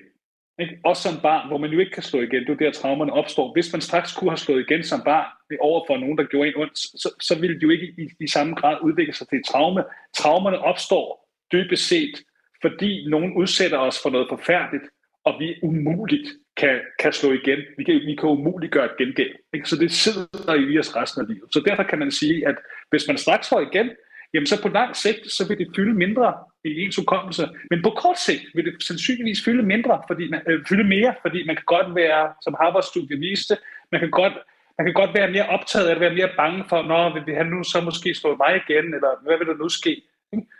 ikke? 0.59 0.77
også 0.83 1.01
som 1.03 1.21
barn, 1.21 1.47
hvor 1.47 1.57
man 1.57 1.71
jo 1.71 1.79
ikke 1.79 1.91
kan 1.91 2.03
slå 2.03 2.19
igen, 2.21 2.43
det 2.45 2.49
er 2.49 2.55
der 2.55 2.71
traumerne 2.71 3.13
opstår. 3.13 3.53
Hvis 3.53 3.73
man 3.73 3.81
straks 3.81 4.13
kunne 4.13 4.29
have 4.29 4.37
slået 4.37 4.65
igen 4.69 4.83
som 4.83 5.01
barn 5.05 5.25
over 5.59 5.83
for 5.87 5.97
nogen, 5.97 6.17
der 6.17 6.23
gjorde 6.23 6.47
en 6.47 6.57
ondt, 6.57 6.77
så, 6.77 7.09
så 7.21 7.39
ville 7.39 7.55
det 7.55 7.63
jo 7.63 7.69
ikke 7.69 7.87
i, 7.97 8.09
i 8.19 8.27
samme 8.27 8.55
grad 8.55 8.77
udvikle 8.81 9.13
sig 9.13 9.27
til 9.29 9.39
et 9.39 9.45
traume. 9.45 9.83
Traumerne 10.17 10.59
opstår 10.59 11.29
dybest 11.51 11.87
set, 11.87 12.15
fordi 12.61 13.05
nogen 13.09 13.33
udsætter 13.37 13.77
os 13.77 13.99
for 14.03 14.09
noget 14.09 14.27
forfærdeligt, 14.29 14.83
og 15.25 15.33
vi 15.39 15.55
umuligt 15.63 16.27
kan, 16.57 16.79
kan 16.99 17.13
slå 17.13 17.31
igen. 17.31 17.59
Vi 17.77 17.83
kan, 17.83 17.95
vi 17.95 18.15
kan 18.15 18.29
umuligt 18.29 18.71
gøre 18.71 18.85
et 18.85 18.97
gengæld. 18.97 19.35
Ikke? 19.53 19.69
Så 19.69 19.75
det 19.75 19.91
sidder 19.91 20.53
i 20.53 20.79
os 20.79 20.95
resten 20.95 21.21
af 21.21 21.27
livet. 21.27 21.53
Så 21.53 21.63
derfor 21.67 21.83
kan 21.83 21.99
man 21.99 22.11
sige, 22.11 22.47
at 22.47 22.55
hvis 22.89 23.07
man 23.07 23.17
straks 23.17 23.49
får 23.49 23.59
igen, 23.59 23.89
jamen 24.35 24.47
så 24.47 24.61
på 24.61 24.69
lang 24.69 24.95
sigt, 24.95 25.31
så 25.31 25.47
vil 25.47 25.57
det 25.57 25.67
fylde 25.75 25.93
mindre 25.93 26.33
i 26.63 26.81
ens 26.83 26.95
hukommelse. 26.95 27.49
Men 27.69 27.81
på 27.81 27.89
kort 27.89 28.19
sigt 28.19 28.43
vil 28.55 28.65
det 28.65 28.83
sandsynligvis 28.83 29.45
fylde 29.45 29.63
mindre, 29.63 30.01
fordi 30.09 30.29
man, 30.29 30.41
øh, 30.47 30.65
fylde 30.69 30.83
mere, 30.83 31.15
fordi 31.21 31.45
man 31.45 31.55
kan 31.55 31.65
godt 31.65 31.95
være, 31.95 32.33
som 32.43 32.55
Harvard-studiet 32.61 33.19
viste, 33.19 33.57
man 33.91 34.01
kan 34.01 34.11
godt 34.11 34.33
man 34.77 34.85
kan 34.87 34.93
godt 34.93 35.13
være 35.13 35.31
mere 35.31 35.49
optaget 35.49 35.87
af 35.87 35.95
at 35.95 35.99
være 35.99 36.13
mere 36.13 36.29
bange 36.37 36.65
for, 36.69 36.81
når 36.83 37.25
vil 37.25 37.35
han 37.35 37.45
nu 37.45 37.63
så 37.63 37.81
måske 37.81 38.15
slå 38.15 38.35
mig 38.35 38.55
igen, 38.55 38.85
eller 38.93 39.23
hvad 39.23 39.37
vil 39.37 39.47
der 39.47 39.57
nu 39.63 39.69
ske? 39.69 40.01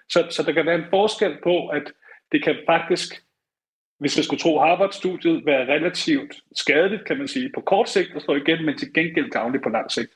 Så, 0.10 0.27
så 0.30 0.44
der 0.44 0.51
kan 0.51 0.66
være 0.66 0.75
en 0.75 0.89
forskel 0.89 1.38
på, 1.44 1.68
at 1.68 1.83
det 2.31 2.44
kan 2.44 2.56
faktisk, 2.66 3.10
hvis 4.00 4.18
man 4.18 4.24
skulle 4.24 4.39
tro 4.39 4.60
Harvard-studiet, 4.60 5.45
være 5.45 5.68
relativt 5.75 6.33
skadeligt, 6.56 7.06
kan 7.06 7.18
man 7.18 7.27
sige, 7.27 7.51
på 7.56 7.62
kort 7.62 7.89
sigt 7.89 8.16
at 8.16 8.22
slå 8.22 8.36
igen, 8.36 8.66
men 8.66 8.77
til 8.77 8.94
gengæld 8.94 9.30
gavnligt 9.30 9.63
på 9.63 9.69
lang 9.69 9.92
sigt. 9.92 10.12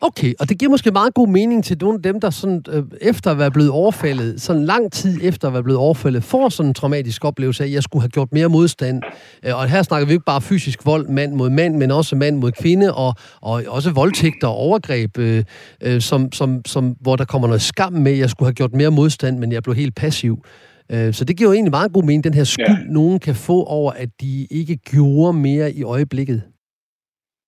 Okay, 0.00 0.34
og 0.40 0.48
det 0.48 0.58
giver 0.58 0.70
måske 0.70 0.90
meget 0.90 1.14
god 1.14 1.28
mening 1.28 1.64
til 1.64 1.76
nogle 1.80 1.96
af 1.96 2.02
dem, 2.02 2.20
der 2.20 2.30
sådan, 2.30 2.62
øh, 2.68 2.82
efter 3.00 3.30
at 3.30 3.38
være 3.38 3.50
blevet 3.50 3.70
overfaldet, 3.70 4.42
sådan 4.42 4.64
lang 4.64 4.92
tid 4.92 5.18
efter 5.22 5.48
at 5.48 5.54
være 5.54 5.62
blevet 5.62 5.80
overfaldet, 5.80 6.24
får 6.24 6.48
sådan 6.48 6.70
en 6.70 6.74
traumatisk 6.74 7.24
oplevelse 7.24 7.62
af, 7.62 7.66
at 7.66 7.72
jeg 7.72 7.82
skulle 7.82 8.02
have 8.02 8.08
gjort 8.08 8.32
mere 8.32 8.48
modstand. 8.48 9.02
Øh, 9.46 9.56
og 9.56 9.68
her 9.68 9.82
snakker 9.82 10.06
vi 10.06 10.12
ikke 10.12 10.24
bare 10.24 10.40
fysisk 10.40 10.86
vold 10.86 11.08
mand 11.08 11.32
mod 11.32 11.50
mand, 11.50 11.76
men 11.76 11.90
også 11.90 12.16
mand 12.16 12.36
mod 12.36 12.52
kvinde, 12.52 12.94
og, 12.94 13.14
og 13.40 13.62
også 13.68 13.90
voldtægter 13.90 14.48
og 14.48 14.54
overgreb, 14.54 15.18
øh, 15.18 15.44
øh, 15.82 16.00
som, 16.00 16.32
som, 16.32 16.60
som, 16.66 16.96
hvor 17.00 17.16
der 17.16 17.24
kommer 17.24 17.48
noget 17.48 17.62
skam 17.62 17.92
med, 17.92 18.12
at 18.12 18.18
jeg 18.18 18.30
skulle 18.30 18.46
have 18.46 18.54
gjort 18.54 18.72
mere 18.72 18.90
modstand, 18.90 19.38
men 19.38 19.52
jeg 19.52 19.62
blev 19.62 19.74
helt 19.74 19.94
passiv. 19.94 20.44
Øh, 20.92 21.14
så 21.14 21.24
det 21.24 21.36
giver 21.36 21.50
jo 21.50 21.54
egentlig 21.54 21.70
meget 21.70 21.92
god 21.92 22.02
mening, 22.02 22.24
den 22.24 22.34
her 22.34 22.44
skyld, 22.44 22.66
ja. 22.66 22.92
nogen 22.92 23.18
kan 23.18 23.34
få 23.34 23.64
over, 23.64 23.92
at 23.92 24.08
de 24.20 24.46
ikke 24.50 24.76
gjorde 24.76 25.32
mere 25.32 25.72
i 25.72 25.82
øjeblikket. 25.82 26.42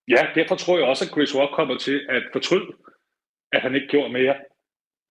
Ja, 0.09 0.27
derfor 0.35 0.55
tror 0.55 0.79
jeg 0.79 0.87
også, 0.87 1.05
at 1.05 1.11
Chris 1.11 1.37
Rock 1.37 1.53
kommer 1.55 1.79
til 1.79 2.07
at 2.09 2.23
fortryde, 2.33 2.73
at 3.53 3.63
han 3.63 3.75
ikke 3.75 3.87
gjorde 3.87 4.13
mere. 4.13 4.37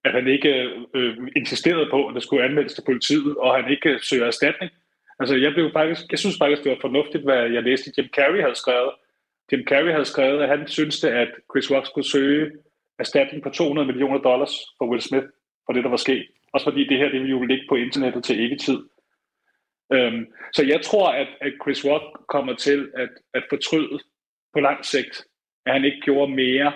At 0.05 0.11
han 0.13 0.27
ikke 0.27 0.49
øh, 0.95 1.17
insisterede 1.35 1.87
på, 1.91 2.07
at 2.07 2.13
der 2.15 2.19
skulle 2.19 2.43
anmeldes 2.43 2.73
til 2.73 2.83
politiet, 2.85 3.37
og 3.37 3.55
han 3.55 3.71
ikke 3.71 3.89
øh, 3.89 4.01
søger 4.01 4.25
erstatning. 4.25 4.71
Altså, 5.19 5.35
jeg, 5.35 5.53
blev 5.53 5.71
faktisk, 5.73 6.01
jeg 6.11 6.19
synes 6.19 6.37
faktisk, 6.37 6.63
det 6.63 6.71
var 6.71 6.77
fornuftigt, 6.81 7.23
hvad 7.23 7.49
jeg 7.49 7.63
læste, 7.63 7.91
Jim 7.97 8.09
Carrey 8.15 8.41
havde 8.41 8.55
skrevet. 8.55 8.91
Jim 9.51 9.63
Carrey 9.67 9.91
havde 9.91 10.05
skrevet, 10.05 10.43
at 10.43 10.49
han 10.49 10.67
syntes, 10.67 11.03
at 11.03 11.31
Chris 11.51 11.71
Rock 11.71 11.87
skulle 11.87 12.09
søge 12.09 12.51
erstatning 12.99 13.43
på 13.43 13.49
200 13.49 13.85
millioner 13.85 14.19
dollars 14.19 14.53
for 14.77 14.85
Will 14.85 15.01
Smith, 15.01 15.27
for 15.65 15.73
det, 15.73 15.83
der 15.83 15.89
var 15.89 15.97
sket. 15.97 16.27
Også 16.53 16.65
fordi 16.65 16.87
det 16.87 16.97
her, 16.97 17.09
det 17.09 17.21
ville 17.21 17.37
jo 17.37 17.43
ligge 17.43 17.65
på 17.69 17.75
internettet 17.75 18.23
til 18.23 18.45
evig 18.45 18.59
tid. 18.59 18.79
Øhm, 19.93 20.25
så 20.53 20.63
jeg 20.63 20.81
tror, 20.81 21.07
at, 21.11 21.27
at 21.41 21.53
Chris 21.63 21.85
Rock 21.85 22.27
kommer 22.27 22.55
til 22.55 22.91
at, 22.95 23.09
at 23.33 23.43
fortryde 23.49 23.99
på 24.57 24.61
lang 24.69 24.85
sigt, 24.85 25.15
at 25.65 25.73
han 25.73 25.85
ikke 25.85 26.01
gjorde 26.01 26.31
mere 26.31 26.71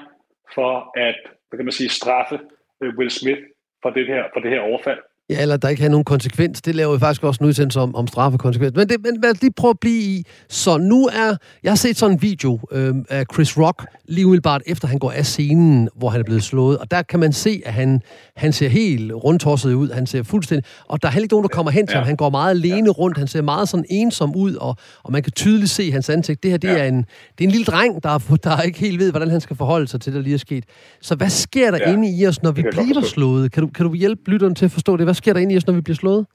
for 0.55 0.99
at, 1.07 1.19
hvad 1.47 1.57
kan 1.57 1.65
man 1.65 1.79
sige, 1.79 1.89
straffe 1.89 2.39
øh, 2.81 2.93
Will 2.97 3.11
Smith 3.11 3.41
for 3.81 3.89
det 3.89 4.07
her, 4.07 4.23
for 4.33 4.39
det 4.39 4.51
her 4.51 4.61
overfald. 4.61 5.01
Ja, 5.29 5.41
eller 5.41 5.57
der 5.57 5.69
ikke 5.69 5.81
har 5.81 5.89
nogen 5.89 6.03
konsekvens. 6.03 6.61
Det 6.61 6.75
laver 6.75 6.93
vi 6.93 6.99
faktisk 6.99 7.23
også 7.23 7.43
en 7.43 7.47
udsendelse 7.47 7.79
om, 7.79 7.95
om 7.95 8.07
straffekonsekvens. 8.07 8.75
Men, 8.75 8.89
det, 8.89 8.97
men 9.03 9.21
lad 9.21 9.31
os 9.31 9.41
lige 9.41 9.53
prøve 9.57 9.69
at 9.69 9.79
blive 9.79 10.01
i. 10.01 10.25
Så 10.49 10.77
nu 10.77 11.05
er... 11.07 11.35
Jeg 11.63 11.71
har 11.71 11.75
set 11.75 11.97
sådan 11.97 12.15
en 12.15 12.21
video 12.21 12.59
øh, 12.71 12.95
af 13.09 13.25
Chris 13.33 13.57
Rock, 13.57 13.85
lige 14.07 14.25
umiddelbart 14.25 14.61
efter 14.65 14.87
han 14.87 14.99
går 14.99 15.11
af 15.11 15.25
scenen, 15.25 15.89
hvor 15.95 16.09
han 16.09 16.19
er 16.19 16.23
blevet 16.23 16.43
slået. 16.43 16.77
Og 16.77 16.91
der 16.91 17.01
kan 17.01 17.19
man 17.19 17.33
se, 17.33 17.61
at 17.65 17.73
han, 17.73 18.01
han 18.35 18.53
ser 18.53 18.69
helt 18.69 19.11
rundtosset 19.13 19.73
ud. 19.73 19.89
Han 19.89 20.07
ser 20.07 20.23
fuldstændig... 20.23 20.65
Og 20.85 21.01
der 21.01 21.07
er 21.07 21.11
heller 21.11 21.23
ikke 21.23 21.33
nogen, 21.33 21.43
der 21.43 21.55
kommer 21.55 21.71
hen 21.71 21.87
til 21.87 21.93
ja. 21.93 21.99
ham. 21.99 22.07
Han 22.07 22.15
går 22.15 22.29
meget 22.29 22.49
alene 22.49 22.87
ja. 22.87 22.91
rundt. 22.91 23.17
Han 23.17 23.27
ser 23.27 23.41
meget 23.41 23.69
sådan 23.69 23.85
ensom 23.89 24.35
ud, 24.35 24.55
og, 24.55 24.75
og 25.03 25.11
man 25.11 25.23
kan 25.23 25.31
tydeligt 25.31 25.71
se 25.71 25.91
hans 25.91 26.09
ansigt. 26.09 26.43
Det 26.43 26.51
her, 26.51 26.57
det, 26.57 26.67
ja. 26.67 26.77
er, 26.77 26.87
en, 26.87 26.97
det 26.97 27.43
er 27.43 27.43
en 27.43 27.51
lille 27.51 27.65
dreng, 27.65 28.03
der, 28.03 28.17
der 28.43 28.61
ikke 28.61 28.79
helt 28.79 28.99
ved, 28.99 29.11
hvordan 29.11 29.29
han 29.29 29.41
skal 29.41 29.55
forholde 29.55 29.87
sig 29.87 30.01
til 30.01 30.13
det, 30.13 30.17
der 30.17 30.23
lige 30.23 30.33
er 30.33 30.37
sket. 30.37 30.63
Så 31.01 31.15
hvad 31.15 31.29
sker 31.29 31.71
der 31.71 31.77
ja. 31.85 31.93
inde 31.93 32.17
i 32.17 32.27
os, 32.27 32.43
når 32.43 32.51
vi 32.51 32.61
bliver 32.71 33.01
slået? 33.01 33.51
Kan 33.51 33.63
du, 33.63 33.69
kan 33.69 33.85
du 33.85 33.93
hjælpe 33.93 34.31
lytteren 34.31 34.55
til 34.55 34.65
at 34.65 34.71
forstå 34.71 34.97
det? 34.97 35.05
Hvad 35.05 35.13
sker 35.21 35.33
der 35.33 35.39
inde 35.39 35.53
i 35.53 35.57
os, 35.57 35.67
når 35.67 35.73
vi 35.73 35.81
bliver 35.81 35.95
slået? 35.95 36.25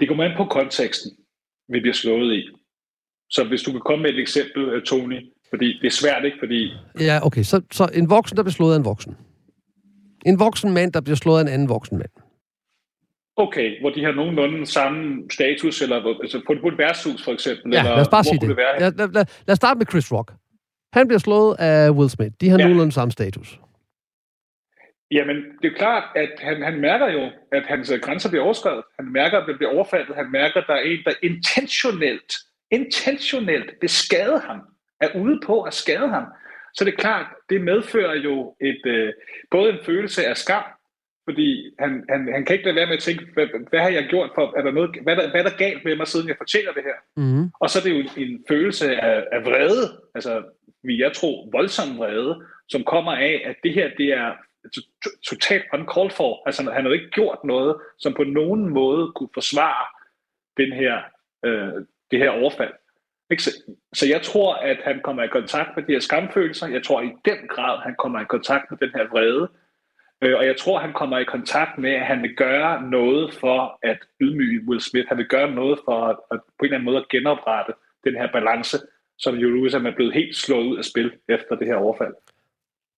Det 0.00 0.08
kommer 0.08 0.24
an 0.24 0.36
på 0.36 0.44
konteksten, 0.44 1.10
vi 1.68 1.80
bliver 1.80 1.94
slået 1.94 2.34
i. 2.34 2.42
Så 3.30 3.44
hvis 3.44 3.62
du 3.62 3.70
kan 3.72 3.80
komme 3.80 4.02
med 4.02 4.10
et 4.10 4.20
eksempel, 4.20 4.62
øh, 4.68 4.82
Tony, 4.82 5.20
fordi 5.50 5.78
det 5.80 5.86
er 5.86 5.96
svært, 6.02 6.24
ikke? 6.24 6.36
Fordi... 6.40 6.72
Ja, 7.00 7.16
okay. 7.26 7.42
Så, 7.42 7.62
så 7.72 7.84
en 7.94 8.10
voksen, 8.10 8.36
der 8.36 8.42
bliver 8.42 8.52
slået 8.52 8.74
af 8.74 8.78
en 8.78 8.84
voksen. 8.84 9.16
En 10.26 10.38
voksen 10.38 10.72
mand, 10.72 10.92
der 10.92 11.00
bliver 11.00 11.16
slået 11.16 11.38
af 11.38 11.42
en 11.42 11.48
anden 11.48 11.68
voksen 11.68 11.98
mand. 11.98 12.10
Okay, 13.36 13.80
hvor 13.80 13.90
de 13.90 14.04
har 14.04 14.12
nogenlunde 14.12 14.66
samme 14.66 15.22
status, 15.30 15.82
eller 15.82 15.96
altså 16.22 16.42
på, 16.46 16.54
på 16.60 16.68
et 16.68 16.78
værtshus 16.78 17.24
for 17.24 17.32
eksempel. 17.32 17.72
Ja, 17.72 17.78
eller, 17.78 17.92
lad 17.92 18.00
os 18.00 18.08
bare 18.08 18.24
sige 18.24 18.40
det. 18.40 18.48
det 18.48 18.56
være? 18.56 18.80
Lad, 18.80 18.92
lad, 18.92 19.08
lad, 19.08 19.24
lad 19.46 19.52
os 19.52 19.56
starte 19.56 19.78
med 19.78 19.86
Chris 19.86 20.12
Rock. 20.12 20.32
Han 20.92 21.08
bliver 21.08 21.18
slået 21.18 21.56
af 21.58 21.90
Will 21.90 22.10
Smith. 22.10 22.34
De 22.40 22.48
har 22.48 22.58
ja. 22.58 22.64
nogenlunde 22.64 22.92
samme 22.92 23.12
status. 23.12 23.60
Jamen, 25.16 25.36
det 25.62 25.72
er 25.72 25.76
klart, 25.76 26.04
at 26.16 26.32
han, 26.38 26.62
han 26.62 26.80
mærker 26.80 27.08
jo, 27.12 27.30
at 27.52 27.66
hans 27.66 27.92
grænser 28.02 28.30
bliver 28.30 28.44
overskrevet. 28.44 28.84
Han 28.98 29.12
mærker, 29.12 29.38
at 29.38 29.48
det 29.48 29.56
bliver 29.56 29.72
overfaldet. 29.72 30.16
Han 30.16 30.30
mærker, 30.30 30.60
at 30.60 30.66
der 30.66 30.74
er 30.74 30.80
en, 30.80 30.98
der 31.04 31.12
intentionelt, 31.22 32.32
intentionelt 32.70 33.70
vil 33.80 33.90
skade 33.90 34.38
ham, 34.38 34.60
er 35.00 35.08
ude 35.16 35.40
på 35.46 35.62
at 35.62 35.74
skade 35.74 36.08
ham. 36.08 36.24
Så 36.74 36.84
det 36.84 36.92
er 36.92 36.96
klart, 36.96 37.26
det 37.50 37.60
medfører 37.60 38.14
jo 38.14 38.56
et, 38.60 38.86
øh, 38.86 39.12
både 39.50 39.70
en 39.70 39.78
følelse 39.84 40.26
af 40.26 40.36
skam, 40.36 40.64
fordi 41.24 41.74
han, 41.78 42.04
han, 42.08 42.28
han 42.32 42.44
kan 42.44 42.54
ikke 42.54 42.64
lade 42.64 42.76
være 42.76 42.86
med 42.86 42.96
at 42.96 43.02
tænke, 43.02 43.24
hvad, 43.34 43.46
hvad 43.70 43.80
har 43.80 43.88
jeg 43.88 44.06
gjort 44.10 44.30
for, 44.34 44.58
er 44.58 44.62
der 44.62 44.72
noget, 44.72 44.90
hvad, 45.02 45.16
der, 45.16 45.30
hvad 45.30 45.40
er 45.40 45.48
der 45.48 45.56
galt 45.56 45.84
med 45.84 45.96
mig, 45.96 46.06
siden 46.06 46.28
jeg 46.28 46.36
fortjener 46.38 46.72
det 46.72 46.82
her? 46.82 46.98
Mm. 47.16 47.50
Og 47.60 47.70
så 47.70 47.78
er 47.78 47.82
det 47.82 47.94
jo 47.96 48.22
en 48.22 48.44
følelse 48.48 48.96
af, 48.96 49.24
af 49.32 49.44
vrede, 49.44 50.00
altså 50.14 50.42
vi 50.82 51.02
jeg 51.02 51.12
tror 51.12 51.48
voldsom 51.52 51.98
vrede, 51.98 52.42
som 52.68 52.84
kommer 52.84 53.12
af, 53.12 53.42
at 53.44 53.56
det 53.62 53.74
her, 53.74 53.90
det 53.98 54.08
er 54.12 54.32
totalt 55.28 55.64
uncalled 55.72 56.10
for. 56.10 56.42
Altså 56.46 56.70
han 56.70 56.84
har 56.84 56.92
ikke 56.92 57.10
gjort 57.10 57.38
noget, 57.44 57.76
som 57.98 58.14
på 58.14 58.24
nogen 58.24 58.68
måde 58.68 59.12
kunne 59.12 59.28
forsvare 59.34 59.86
den 60.56 60.72
her, 60.72 61.02
øh, 61.44 61.74
det 62.10 62.18
her 62.18 62.30
overfald. 62.30 62.72
Ikke? 63.30 63.42
Så, 63.42 63.50
så 63.94 64.06
jeg 64.06 64.22
tror, 64.22 64.54
at 64.54 64.78
han 64.84 65.00
kommer 65.04 65.22
i 65.22 65.28
kontakt 65.28 65.70
med 65.76 65.84
de 65.84 65.92
her 65.92 66.00
skamfølelser. 66.00 66.66
Jeg 66.66 66.82
tror 66.82 67.02
i 67.02 67.12
den 67.24 67.48
grad, 67.48 67.78
han 67.78 67.94
kommer 67.98 68.20
i 68.20 68.24
kontakt 68.24 68.70
med 68.70 68.78
den 68.78 68.90
her 68.94 69.08
vrede. 69.08 69.48
Øh, 70.22 70.36
og 70.38 70.46
jeg 70.46 70.56
tror, 70.56 70.78
han 70.78 70.92
kommer 70.92 71.18
i 71.18 71.24
kontakt 71.24 71.78
med, 71.78 71.90
at 71.90 72.06
han 72.06 72.22
vil 72.22 72.36
gøre 72.36 72.82
noget 72.82 73.34
for 73.34 73.78
at 73.82 73.98
ydmyge 74.20 74.68
Will 74.68 74.80
Smith. 74.80 75.08
Han 75.08 75.18
vil 75.18 75.28
gøre 75.28 75.50
noget 75.50 75.78
for 75.84 76.06
at, 76.06 76.16
at 76.32 76.40
på 76.40 76.60
en 76.60 76.64
eller 76.64 76.76
anden 76.76 76.84
måde 76.84 76.96
at 76.96 77.08
genoprette 77.08 77.72
den 78.04 78.14
her 78.14 78.32
balance, 78.32 78.78
som 79.18 79.34
jo 79.34 79.50
Lewis 79.50 79.74
er 79.74 79.92
blevet 79.96 80.14
helt 80.14 80.36
slået 80.36 80.66
ud 80.66 80.78
af 80.78 80.84
spil 80.84 81.12
efter 81.28 81.54
det 81.56 81.66
her 81.66 81.76
overfald. 81.76 82.14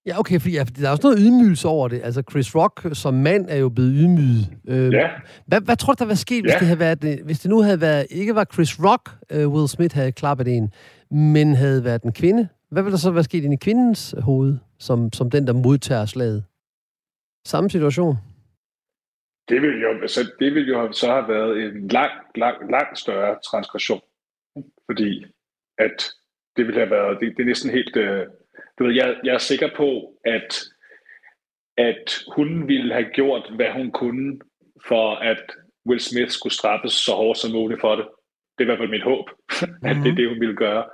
Ja, 0.07 0.19
okay, 0.19 0.41
for 0.41 0.49
ja, 0.49 0.65
der 0.65 0.87
er 0.87 0.91
også 0.91 1.07
noget 1.07 1.19
ydmygelse 1.21 1.69
over 1.69 1.89
det. 1.89 2.01
Altså, 2.05 2.23
Chris 2.31 2.57
Rock 2.57 2.77
som 2.93 3.15
mand 3.15 3.47
er 3.49 3.57
jo 3.57 3.69
blevet 3.69 3.93
ydmyget. 3.97 4.45
Øh, 4.69 4.93
ja. 4.93 5.11
hvad, 5.47 5.61
hvad 5.61 5.77
tror 5.77 5.93
du, 5.93 5.99
der 5.99 6.07
var 6.07 6.15
sket, 6.15 6.43
hvis, 6.45 6.53
ja. 6.53 6.59
det 6.59 6.67
havde 6.67 6.81
været, 6.81 7.21
hvis 7.25 7.41
det 7.41 7.51
nu 7.51 7.63
havde 7.63 7.81
været, 7.81 8.07
ikke 8.11 8.35
var 8.35 8.45
Chris 8.45 8.81
Rock, 8.85 9.05
uh, 9.35 9.53
Will 9.55 9.69
Smith 9.69 9.95
havde 9.95 10.13
klappet 10.13 10.49
en, 10.49 10.73
men 11.11 11.55
havde 11.55 11.85
været 11.85 12.03
en 12.03 12.13
kvinde? 12.13 12.49
Hvad 12.71 12.83
ville 12.83 12.93
der 12.93 12.99
så 12.99 13.11
være 13.11 13.25
sket 13.25 13.45
i 13.45 13.57
kvindens 13.57 14.15
hoved, 14.19 14.59
som, 14.79 15.13
som 15.13 15.31
den, 15.31 15.47
der 15.47 15.53
modtager 15.53 16.07
slaget? 16.07 16.45
Samme 17.47 17.71
situation? 17.71 18.17
Det 19.49 19.63
vil 19.63 19.81
jo, 19.81 19.89
altså, 20.03 20.21
det 20.41 20.55
vil 20.55 20.69
jo 20.69 20.93
så 20.93 21.07
have 21.07 21.29
været 21.29 21.53
en 21.63 21.89
lang, 21.89 22.11
lang, 22.35 22.57
lang 22.71 22.97
større 22.97 23.37
transgression. 23.51 24.01
Fordi 24.87 25.25
at 25.79 25.99
det 26.57 26.67
ville 26.67 26.81
have 26.81 26.91
været, 26.91 27.21
det, 27.21 27.35
det 27.37 27.43
er 27.43 27.47
næsten 27.47 27.71
helt, 27.71 27.97
øh, 27.97 28.27
du 28.79 28.85
ved, 28.85 28.95
jeg, 28.95 29.17
jeg 29.25 29.35
er 29.35 29.39
sikker 29.39 29.69
på, 29.77 30.19
at, 30.25 30.65
at 31.77 32.19
hun 32.37 32.69
ville 32.69 32.93
have 32.93 33.11
gjort, 33.15 33.53
hvad 33.57 33.73
hun 33.73 33.91
kunne, 33.93 34.41
for 34.89 35.15
at 35.15 35.43
Will 35.87 36.01
Smith 36.01 36.31
skulle 36.31 36.55
straffes 36.55 36.93
så 36.93 37.13
hårdt 37.13 37.39
som 37.39 37.53
muligt 37.53 37.81
for 37.81 37.97
det. 37.97 38.07
Det 38.59 38.61
er 38.61 38.65
i 38.65 38.71
hvert 38.71 38.79
fald 38.79 38.91
mit 38.91 39.03
håb, 39.03 39.31
mm-hmm. 39.31 39.87
at 39.89 39.97
det 39.97 40.07
er 40.07 40.11
mhm. 40.11 40.17
det, 40.17 40.29
hun 40.29 40.41
ville 40.41 40.57
gøre. 40.57 40.85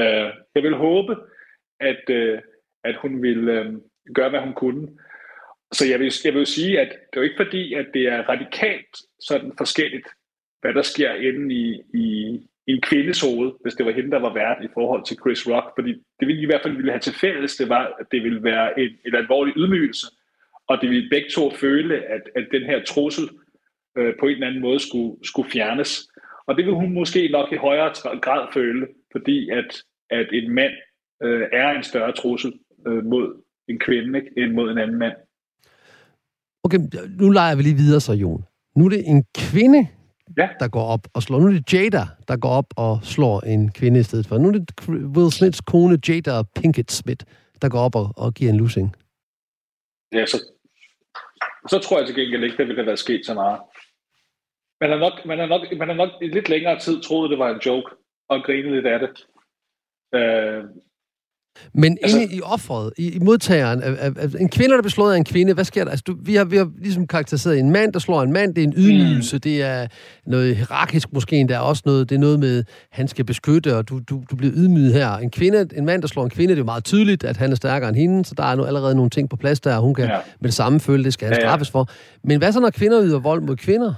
Uh, 0.00 0.30
jeg 0.54 0.62
vil 0.62 0.74
håbe, 0.74 1.16
at, 1.80 2.02
uh, 2.10 2.38
at 2.84 2.96
hun 2.96 3.22
ville 3.22 3.60
uh, 3.60 3.74
gøre, 4.14 4.30
hvad 4.30 4.40
hun 4.40 4.54
kunne. 4.54 4.88
Så 5.72 5.86
jeg 5.86 6.00
vil, 6.00 6.12
jeg 6.24 6.34
vil 6.34 6.46
sige, 6.46 6.80
at 6.80 6.88
det 6.88 7.16
er 7.16 7.20
jo 7.20 7.22
ikke 7.22 7.42
fordi, 7.44 7.74
at 7.74 7.86
det 7.94 8.02
er 8.06 8.28
radikalt 8.28 8.96
sådan 9.20 9.52
forskelligt, 9.58 10.08
hvad 10.60 10.74
der 10.74 10.82
sker 10.82 11.12
inde 11.14 11.54
i, 11.54 11.82
i, 11.94 12.38
en 12.72 12.80
kvindes 12.80 13.20
hoved, 13.20 13.52
hvis 13.62 13.74
det 13.74 13.86
var 13.86 13.92
hende, 13.92 14.10
der 14.10 14.18
var 14.18 14.34
vært 14.34 14.64
i 14.64 14.68
forhold 14.74 15.04
til 15.04 15.16
Chris 15.22 15.48
Rock. 15.48 15.66
Fordi 15.76 15.92
det 16.20 16.26
ville 16.28 16.42
i 16.42 16.46
hvert 16.46 16.62
fald 16.62 16.76
ville 16.76 16.90
have 16.90 17.00
til 17.00 17.14
fælles, 17.14 17.56
det 17.56 17.68
var, 17.68 17.84
at 18.00 18.06
det 18.12 18.22
ville 18.22 18.42
være 18.42 18.80
en, 18.80 18.90
en 19.06 19.14
alvorlig 19.14 19.54
ydmygelse, 19.56 20.06
og 20.68 20.78
det 20.80 20.90
ville 20.90 21.10
begge 21.10 21.28
to 21.34 21.50
føle, 21.50 21.94
at, 21.96 22.22
at 22.36 22.46
den 22.52 22.62
her 22.62 22.84
trussel 22.84 23.28
øh, 23.98 24.14
på 24.20 24.26
en 24.26 24.32
eller 24.32 24.46
anden 24.46 24.62
måde 24.62 24.80
skulle, 24.80 25.16
skulle 25.22 25.50
fjernes. 25.50 26.10
Og 26.46 26.56
det 26.56 26.66
vil 26.66 26.74
hun 26.74 26.92
måske 26.94 27.28
nok 27.28 27.52
i 27.52 27.56
højere 27.56 27.92
grad 28.20 28.46
føle, 28.52 28.86
fordi 29.12 29.50
at, 29.50 29.82
at 30.10 30.28
en 30.32 30.54
mand 30.54 30.72
øh, 31.22 31.42
er 31.52 31.70
en 31.70 31.82
større 31.82 32.12
trussel 32.12 32.52
øh, 32.86 33.04
mod 33.04 33.42
en 33.68 33.78
kvinde, 33.78 34.18
ikke, 34.18 34.30
end 34.36 34.52
mod 34.52 34.70
en 34.70 34.78
anden 34.78 34.98
mand. 34.98 35.16
Okay, 36.64 36.78
nu 37.20 37.30
leger 37.30 37.56
vi 37.56 37.62
lige 37.62 37.76
videre 37.76 38.00
så, 38.00 38.12
Jon. 38.12 38.44
Nu 38.76 38.84
er 38.84 38.88
det 38.88 39.02
en 39.06 39.24
kvinde, 39.38 39.88
ja. 40.36 40.48
der 40.60 40.68
går 40.68 40.84
op 40.84 41.08
og 41.14 41.22
slår. 41.22 41.40
Nu 41.40 41.46
er 41.46 41.50
det 41.50 41.72
Jada, 41.72 42.04
der 42.28 42.36
går 42.36 42.48
op 42.48 42.66
og 42.76 42.98
slår 43.02 43.40
en 43.40 43.72
kvinde 43.72 44.00
i 44.00 44.02
stedet 44.02 44.26
for. 44.26 44.38
Nu 44.38 44.48
er 44.48 44.52
det 44.52 44.88
Will 44.88 45.32
Smiths 45.32 45.60
kone, 45.60 45.98
Jada 46.08 46.42
Pinkett 46.42 46.92
Smith, 46.92 47.24
der 47.62 47.68
går 47.68 47.78
op 47.78 47.94
og, 47.94 48.12
og 48.16 48.34
giver 48.34 48.50
en 48.50 48.56
losing. 48.56 48.96
Ja, 50.12 50.26
så, 50.26 50.38
så 51.68 51.78
tror 51.78 51.98
jeg 51.98 52.06
til 52.06 52.16
gengæld 52.16 52.44
ikke, 52.44 52.56
det 52.56 52.66
ville 52.68 52.86
været 52.86 52.98
sket 52.98 53.26
så 53.26 53.34
meget. 53.34 53.60
Man 54.80 54.90
har 54.90 54.98
nok, 54.98 55.26
man 55.26 55.38
har 55.38 55.46
nok, 55.46 55.62
man 55.78 55.88
har 55.88 55.94
nok 55.94 56.10
i 56.22 56.26
lidt 56.26 56.48
længere 56.48 56.78
tid 56.78 57.02
troet, 57.02 57.30
det 57.30 57.38
var 57.38 57.50
en 57.50 57.60
joke, 57.66 57.90
og 58.28 58.42
grinet 58.44 58.72
lidt 58.72 58.86
af 58.86 58.98
det. 58.98 59.26
Øh, 60.14 60.64
men 61.74 61.98
altså, 62.02 62.18
inde 62.18 62.34
i 62.34 62.40
offeret, 62.40 62.92
i, 62.98 63.10
i 63.10 63.18
modtageren, 63.18 63.82
af, 63.82 63.96
af, 63.98 64.12
af, 64.16 64.28
en 64.40 64.48
kvinde, 64.48 64.74
der 64.74 64.82
bliver 64.82 64.90
slået 64.90 65.12
af 65.12 65.16
en 65.16 65.24
kvinde, 65.24 65.54
hvad 65.54 65.64
sker 65.64 65.84
der? 65.84 65.90
Altså, 65.90 66.04
du, 66.06 66.16
vi, 66.22 66.34
har, 66.34 66.44
vi 66.44 66.56
har 66.56 66.70
ligesom 66.78 67.06
karakteriseret 67.06 67.58
en 67.58 67.70
mand, 67.70 67.92
der 67.92 67.98
slår 67.98 68.22
en 68.22 68.32
mand, 68.32 68.54
det 68.54 68.64
er 68.64 68.66
en 68.66 68.74
ydmygelse, 68.76 69.36
mm. 69.36 69.40
det 69.40 69.62
er 69.62 69.86
noget 70.26 70.56
hierarkisk 70.56 71.12
måske, 71.12 71.46
der 71.48 71.56
er 71.56 71.60
også 71.60 71.82
noget, 71.86 72.08
det 72.08 72.14
er 72.14 72.20
noget 72.20 72.40
med, 72.40 72.64
han 72.90 73.08
skal 73.08 73.24
beskytte, 73.24 73.76
og 73.76 73.88
du, 73.88 74.00
du, 74.10 74.22
du 74.30 74.36
bliver 74.36 74.52
ydmyget 74.56 74.92
her. 74.92 75.16
En 75.16 75.30
kvinde, 75.30 75.68
en 75.76 75.84
mand, 75.84 76.02
der 76.02 76.08
slår 76.08 76.24
en 76.24 76.30
kvinde, 76.30 76.50
det 76.50 76.58
er 76.58 76.62
jo 76.62 76.64
meget 76.64 76.84
tydeligt, 76.84 77.24
at 77.24 77.36
han 77.36 77.50
er 77.50 77.56
stærkere 77.56 77.88
end 77.88 77.96
hende, 77.96 78.24
så 78.24 78.34
der 78.36 78.44
er 78.44 78.54
nu 78.54 78.64
allerede 78.64 78.94
nogle 78.94 79.10
ting 79.10 79.30
på 79.30 79.36
plads 79.36 79.60
der, 79.60 79.76
og 79.76 79.82
hun 79.82 79.94
kan 79.94 80.04
ja. 80.04 80.18
med 80.40 80.48
det 80.48 80.54
samme 80.54 80.80
føle, 80.80 81.04
det 81.04 81.12
skal 81.12 81.28
han 81.28 81.36
straffes 81.40 81.68
ja, 81.74 81.78
ja. 81.78 81.80
for. 81.80 81.88
Men 82.24 82.38
hvad 82.38 82.52
så, 82.52 82.60
når 82.60 82.70
kvinder 82.70 83.04
yder 83.04 83.18
vold 83.18 83.40
mod 83.40 83.56
kvinder? 83.56 83.94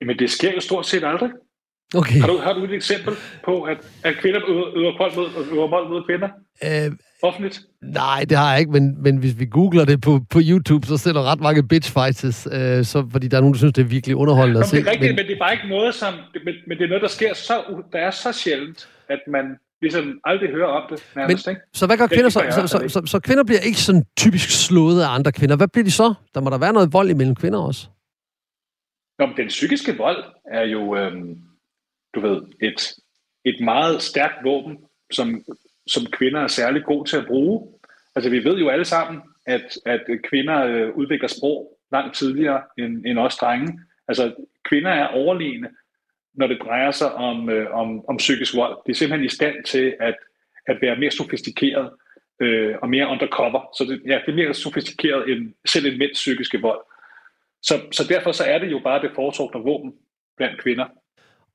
Jamen, 0.00 0.18
det 0.18 0.30
sker 0.30 0.52
jo 0.52 0.60
stort 0.60 0.86
set 0.86 1.04
aldrig. 1.04 1.30
Okay. 1.94 2.20
Har, 2.20 2.26
du, 2.26 2.38
har 2.38 2.52
du 2.52 2.64
et 2.64 2.74
eksempel 2.74 3.14
på, 3.44 3.62
at, 3.62 3.78
at 4.04 4.14
kvinder 4.16 4.40
øver 4.76 4.98
vold 4.98 5.16
mod, 5.16 5.46
øver 5.52 5.68
vold 5.68 5.88
mod 5.88 6.04
kvinder? 6.06 6.28
Øh, 6.64 6.92
Offentligt? 7.22 7.60
Nej, 7.82 8.24
det 8.28 8.38
har 8.38 8.50
jeg 8.50 8.60
ikke, 8.60 8.72
men, 8.72 9.02
men 9.02 9.16
hvis 9.16 9.38
vi 9.38 9.46
googler 9.46 9.84
det 9.84 10.00
på, 10.00 10.20
på 10.30 10.38
YouTube, 10.42 10.86
så 10.86 10.96
ser 10.96 11.12
der 11.12 11.32
ret 11.32 11.40
mange 11.40 11.68
bitch 11.68 11.92
fights, 11.92 12.48
øh, 12.52 12.84
så, 12.84 13.08
fordi 13.12 13.28
der 13.28 13.36
er 13.36 13.40
nogen, 13.40 13.54
der 13.54 13.58
synes, 13.58 13.72
det 13.72 13.82
er 13.82 13.86
virkelig 13.88 14.16
underholdende 14.16 14.60
at 14.60 14.66
se. 14.66 14.76
Det 14.76 14.86
er 14.86 14.90
rigtigt, 14.90 15.10
men, 15.10 15.16
men 15.16 15.26
det 15.26 15.34
er 15.34 15.38
bare 15.38 15.52
ikke 15.52 15.68
noget, 15.68 15.94
som, 15.94 16.14
men, 16.44 16.54
men 16.68 16.78
det 16.78 16.84
er 16.84 16.88
noget, 16.88 17.02
der 17.02 17.08
sker 17.08 17.34
så, 17.34 17.54
der 17.92 17.98
er 17.98 18.10
så 18.10 18.32
sjældent, 18.32 18.88
at 19.08 19.20
man 19.28 19.44
ligesom 19.82 20.20
aldrig 20.24 20.50
hører 20.50 20.68
om 20.68 20.82
det 20.90 21.04
nærmest, 21.16 21.46
men, 21.46 21.52
ikke? 21.52 21.62
Så 21.72 21.86
hvad 21.86 21.96
gør 21.96 22.06
kvinder 22.06 22.28
så? 22.28 22.40
Så, 22.50 22.66
så, 22.66 22.88
så, 22.88 23.02
så 23.06 23.20
kvinder 23.20 23.44
bliver 23.44 23.60
ikke 23.60 23.78
sådan 23.78 24.04
typisk 24.16 24.66
slået 24.66 25.02
af 25.02 25.08
andre 25.08 25.32
kvinder. 25.32 25.56
Hvad 25.56 25.68
bliver 25.68 25.84
de 25.84 25.90
så? 25.90 26.14
Der 26.34 26.40
må 26.40 26.50
der 26.50 26.58
være 26.58 26.72
noget 26.72 26.92
vold 26.92 27.10
imellem 27.10 27.34
kvinder 27.34 27.58
også. 27.58 27.88
Nå, 29.18 29.26
men 29.26 29.36
den 29.36 29.48
psykiske 29.48 29.96
vold 29.96 30.24
er 30.52 30.64
jo, 30.64 30.96
øhm, 30.96 31.38
du 32.14 32.20
ved, 32.20 32.42
et, 32.62 32.94
et 33.44 33.60
meget 33.60 34.02
stærkt 34.02 34.44
våben, 34.44 34.78
som, 35.12 35.44
som 35.86 36.06
kvinder 36.06 36.40
er 36.40 36.46
særlig 36.46 36.84
gode 36.84 37.08
til 37.08 37.16
at 37.16 37.26
bruge. 37.26 37.72
Altså 38.14 38.30
vi 38.30 38.44
ved 38.44 38.58
jo 38.58 38.68
alle 38.68 38.84
sammen, 38.84 39.22
at, 39.46 39.78
at 39.86 40.00
kvinder 40.28 40.64
øh, 40.64 40.96
udvikler 40.96 41.28
sprog 41.28 41.78
langt 41.92 42.16
tidligere 42.16 42.62
end, 42.78 43.06
end 43.06 43.18
os 43.18 43.36
drenge. 43.36 43.80
Altså 44.08 44.34
kvinder 44.68 44.90
er 44.90 45.06
overlegne, 45.06 45.68
når 46.34 46.46
det 46.46 46.58
drejer 46.62 46.90
sig 46.90 47.14
om, 47.14 47.50
øh, 47.50 47.70
om, 47.70 48.08
om 48.08 48.16
psykisk 48.16 48.56
vold. 48.56 48.78
De 48.86 48.90
er 48.90 48.94
simpelthen 48.94 49.26
i 49.26 49.34
stand 49.34 49.64
til 49.64 49.96
at, 50.00 50.16
at 50.66 50.78
være 50.80 50.96
mere 50.96 51.10
sofistikeret 51.10 51.90
øh, 52.40 52.74
og 52.82 52.88
mere 52.88 53.08
undercover. 53.08 53.60
Så 53.78 53.84
det, 53.84 54.02
ja, 54.06 54.20
det 54.26 54.32
er 54.32 54.36
mere 54.36 54.54
sofistikeret 54.54 55.30
end 55.30 55.54
selv 55.66 55.86
en 55.86 55.98
mænds 55.98 56.18
psykiske 56.18 56.60
vold. 56.60 56.80
Så, 57.62 57.74
så 57.92 58.04
derfor 58.08 58.32
så 58.32 58.44
er 58.44 58.58
det 58.58 58.70
jo 58.70 58.80
bare 58.84 59.02
det 59.02 59.10
foretrukne 59.14 59.60
våben 59.60 59.94
blandt 60.36 60.62
kvinder 60.62 60.86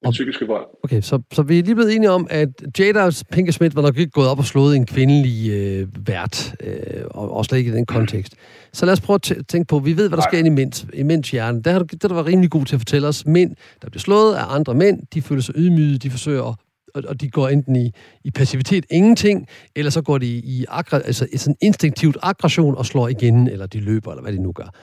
den 0.04 0.12
psykiske 0.12 0.48
vold. 0.48 0.66
Okay, 0.84 1.02
så, 1.02 1.22
så 1.32 1.42
vi 1.42 1.60
er 1.60 1.64
lige 1.64 1.76
blevet 1.76 1.96
enige 1.96 2.12
om, 2.12 2.28
at 2.30 2.50
Jada 2.80 3.10
Pinkett 3.32 3.56
Smith 3.56 3.76
var 3.76 3.82
nok 3.82 3.98
ikke 3.98 4.12
gået 4.12 4.28
op 4.28 4.40
og 4.40 4.46
slået 4.46 4.76
en 4.76 4.86
kvindelig 4.86 5.52
øh, 5.52 5.88
vært, 6.08 6.56
øh, 6.64 7.04
og, 7.12 7.32
og 7.32 7.46
slet 7.46 7.58
ikke 7.58 7.72
i 7.72 7.74
den 7.74 7.86
kontekst. 7.86 8.34
Så 8.74 8.86
lad 8.86 8.94
os 8.94 9.02
prøve 9.02 9.16
at 9.16 9.38
tænke 9.48 9.68
på, 9.68 9.80
vi 9.80 9.98
ved, 9.98 10.08
hvad 10.10 10.18
der 10.18 10.24
Nej. 10.24 10.30
sker 10.30 10.46
i 10.46 10.50
mænds, 10.50 10.86
i 10.94 11.04
mænds 11.04 11.32
hjerne. 11.32 11.62
Der 11.62 11.72
har 11.72 11.80
du, 11.80 11.86
der, 12.02 12.08
der 12.08 12.16
var 12.16 12.26
rimelig 12.26 12.50
god 12.50 12.66
til 12.66 12.76
at 12.76 12.80
fortælle 12.80 13.08
os. 13.08 13.26
Mænd, 13.26 13.56
der 13.82 13.90
bliver 13.90 14.02
slået 14.02 14.36
af 14.36 14.56
andre 14.56 14.74
mænd, 14.74 15.00
de 15.14 15.22
føler 15.22 15.42
sig 15.42 15.56
ydmyget, 15.58 16.04
de 16.04 16.10
forsøger 16.10 16.58
og, 16.94 17.04
og 17.08 17.22
de 17.22 17.30
går 17.30 17.48
enten 17.48 17.76
i, 17.76 17.92
i 18.24 18.32
passivitet, 18.32 18.86
ingenting, 18.92 19.48
eller 19.76 19.92
så 19.92 20.02
går 20.02 20.18
de 20.18 20.28
i 20.28 20.66
aggre, 20.70 21.06
altså, 21.06 21.28
sådan 21.36 21.56
instinktivt 21.62 22.18
aggression 22.22 22.76
og 22.76 22.86
slår 22.86 23.08
igen, 23.08 23.48
eller 23.48 23.66
de 23.66 23.80
løber, 23.80 24.12
eller 24.12 24.22
hvad 24.22 24.34
de 24.34 24.42
nu 24.42 24.52
gør. 24.52 24.74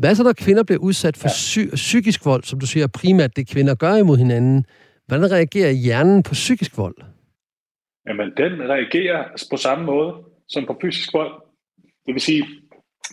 Hvad 0.00 0.14
så, 0.14 0.22
når 0.22 0.32
kvinder 0.32 0.64
bliver 0.64 0.80
udsat 0.80 1.16
for 1.16 1.28
psy- 1.28 1.74
psykisk 1.74 2.26
vold, 2.26 2.42
som 2.42 2.60
du 2.60 2.66
siger 2.66 2.86
primært 2.86 3.36
det 3.36 3.48
kvinder 3.48 3.74
gør 3.74 3.94
imod 3.94 4.16
hinanden? 4.16 4.66
Hvordan 5.06 5.32
reagerer 5.32 5.70
hjernen 5.70 6.22
på 6.22 6.32
psykisk 6.32 6.78
vold? 6.78 6.96
Jamen, 8.08 8.28
den 8.36 8.52
reagerer 8.74 9.22
på 9.50 9.56
samme 9.56 9.84
måde 9.84 10.12
som 10.48 10.66
på 10.66 10.78
fysisk 10.82 11.14
vold. 11.14 11.32
Det 12.06 12.12
vil 12.14 12.20
sige, 12.20 12.44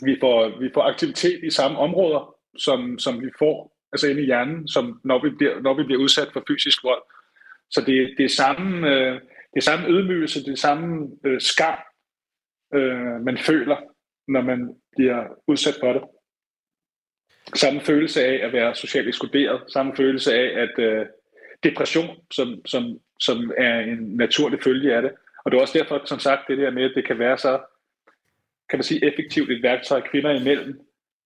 vi 0.05 0.17
får, 0.21 0.59
vi 0.59 0.69
får 0.73 0.81
aktivitet 0.81 1.39
i 1.43 1.50
samme 1.50 1.77
områder, 1.77 2.35
som, 2.57 3.00
som 3.00 3.21
vi 3.21 3.29
får 3.39 3.55
altså 3.93 4.07
inde 4.07 4.21
i 4.21 4.25
hjernen, 4.25 4.67
som 4.67 5.00
når 5.03 5.23
vi 5.23 5.29
bliver, 5.38 5.61
når 5.61 5.73
vi 5.73 5.83
bliver 5.83 6.01
udsat 6.01 6.29
for 6.33 6.43
fysisk 6.47 6.83
vold. 6.83 7.03
Så 7.69 7.81
det, 7.88 8.13
det 8.17 8.25
er 8.25 8.35
samme, 8.43 8.88
øh, 8.89 9.13
det 9.51 9.57
er 9.57 9.69
samme 9.71 9.89
ydmygelse, 9.89 10.43
det 10.45 10.51
er 10.51 10.65
samme 10.67 11.09
øh, 11.25 11.41
skam, 11.41 11.77
øh, 12.73 13.21
man 13.25 13.38
føler, 13.38 13.77
når 14.27 14.41
man 14.41 14.59
bliver 14.95 15.19
udsat 15.47 15.77
for 15.81 15.93
det 15.93 16.01
samme 17.55 17.81
følelse 17.81 18.25
af 18.25 18.45
at 18.45 18.53
være 18.53 18.75
socialt 18.75 19.07
ekskluderet, 19.07 19.62
samme 19.67 19.95
følelse 19.95 20.36
af 20.36 20.62
at 20.62 20.83
øh, 20.83 21.05
depression, 21.63 22.17
som, 22.31 22.62
som, 22.65 23.00
som 23.19 23.51
er 23.57 23.79
en 23.79 24.15
naturlig 24.15 24.60
følge 24.63 24.95
af 24.95 25.01
det. 25.01 25.12
Og 25.45 25.51
det 25.51 25.57
er 25.57 25.62
også 25.62 25.77
derfor, 25.79 26.01
som 26.05 26.19
sagt, 26.19 26.48
det 26.48 26.57
der 26.57 26.71
med, 26.71 26.83
at 26.83 26.91
det 26.95 27.07
kan 27.07 27.19
være 27.19 27.38
så, 27.38 27.60
kan 28.69 28.77
man 28.77 28.83
sige, 28.83 29.05
effektivt 29.05 29.51
et 29.51 29.63
værktøj 29.63 30.01
kvinder 30.12 30.31
imellem, 30.31 30.79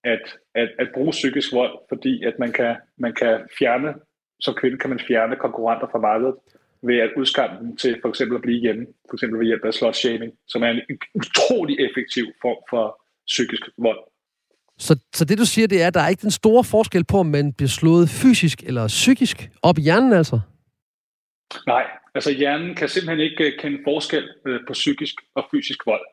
at, 0.03 0.37
at, 0.55 0.69
at 0.79 0.87
bruge 0.93 1.11
psykisk 1.11 1.53
vold, 1.53 1.77
fordi 1.89 2.23
at 2.23 2.39
man 2.39 2.51
kan, 2.51 2.75
man 2.97 3.13
kan 3.13 3.47
fjerne, 3.59 3.93
som 4.39 4.53
kvinde 4.53 4.77
kan 4.77 4.89
man 4.89 4.99
fjerne 4.99 5.35
konkurrenter 5.35 5.87
fra 5.91 5.99
markedet 5.99 6.35
ved 6.81 6.97
at 6.97 7.11
udskamme 7.17 7.59
dem 7.59 7.77
til 7.77 7.97
for 8.01 8.09
eksempel 8.09 8.35
at 8.35 8.41
blive 8.41 8.61
hjemme, 8.61 8.85
for 9.09 9.15
eksempel 9.15 9.39
ved 9.39 9.45
hjælp 9.45 9.65
af 9.65 9.73
slot 9.73 9.95
shaming, 9.95 10.33
som 10.47 10.63
er 10.63 10.69
en 10.69 10.81
utrolig 11.13 11.79
effektiv 11.79 12.25
form 12.41 12.63
for 12.69 13.01
psykisk 13.27 13.61
vold. 13.77 13.99
Så, 14.77 14.99
så 15.13 15.25
det 15.25 15.37
du 15.37 15.45
siger, 15.45 15.67
det 15.67 15.81
er, 15.83 15.87
at 15.87 15.93
der 15.93 15.99
er 15.99 16.07
ikke 16.07 16.21
den 16.21 16.31
store 16.31 16.63
forskel 16.63 17.03
på, 17.03 17.17
om 17.17 17.25
man 17.25 17.53
bliver 17.53 17.69
slået 17.69 18.09
fysisk 18.09 18.63
eller 18.63 18.87
psykisk 18.87 19.49
op 19.61 19.77
i 19.77 19.81
hjernen 19.81 20.13
altså? 20.13 20.39
Nej, 21.67 21.85
altså 22.15 22.31
hjernen 22.31 22.75
kan 22.75 22.89
simpelthen 22.89 23.19
ikke 23.29 23.43
øh, 23.43 23.59
kende 23.59 23.79
forskel 23.83 24.29
øh, 24.47 24.59
på 24.67 24.73
psykisk 24.73 25.15
og 25.35 25.47
fysisk 25.51 25.85
vold. 25.85 26.05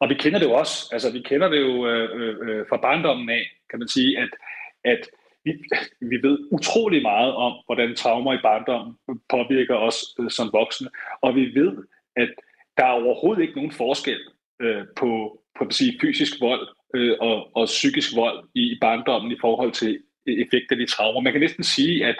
Og 0.00 0.08
vi 0.08 0.14
kender 0.14 0.38
det 0.38 0.46
jo 0.46 0.52
også, 0.52 0.88
altså 0.92 1.12
vi 1.12 1.20
kender 1.20 1.48
det 1.48 1.60
jo 1.60 1.86
øh, 1.86 2.08
øh, 2.20 2.36
øh, 2.48 2.66
fra 2.68 2.76
barndommen 2.76 3.30
af, 3.30 3.42
kan 3.70 3.78
man 3.78 3.88
sige, 3.88 4.18
at, 4.18 4.28
at 4.84 5.00
vi, 5.44 5.52
vi 6.00 6.16
ved 6.22 6.38
utrolig 6.50 7.02
meget 7.02 7.34
om, 7.34 7.52
hvordan 7.66 7.96
traumer 7.96 8.32
i 8.32 8.42
barndommen 8.42 8.96
påvirker 9.30 9.74
os 9.74 9.96
øh, 10.20 10.30
som 10.30 10.50
voksne, 10.52 10.88
og 11.20 11.34
vi 11.34 11.44
ved, 11.54 11.76
at 12.16 12.28
der 12.76 12.84
er 12.84 13.02
overhovedet 13.02 13.42
ikke 13.42 13.54
nogen 13.56 13.72
forskel 13.72 14.20
øh, 14.60 14.84
på, 14.96 15.40
på 15.58 15.64
at 15.64 15.74
sige, 15.74 15.98
fysisk 16.00 16.40
vold 16.40 16.68
øh, 16.94 17.16
og, 17.20 17.56
og 17.56 17.66
psykisk 17.66 18.16
vold 18.16 18.48
i, 18.54 18.78
barndommen 18.80 19.32
i 19.32 19.40
forhold 19.40 19.72
til 19.72 20.02
e- 20.28 20.42
effekten 20.42 20.80
i 20.80 20.86
traumer. 20.86 21.20
Man 21.20 21.32
kan 21.32 21.40
næsten 21.40 21.64
sige, 21.64 22.06
at, 22.06 22.16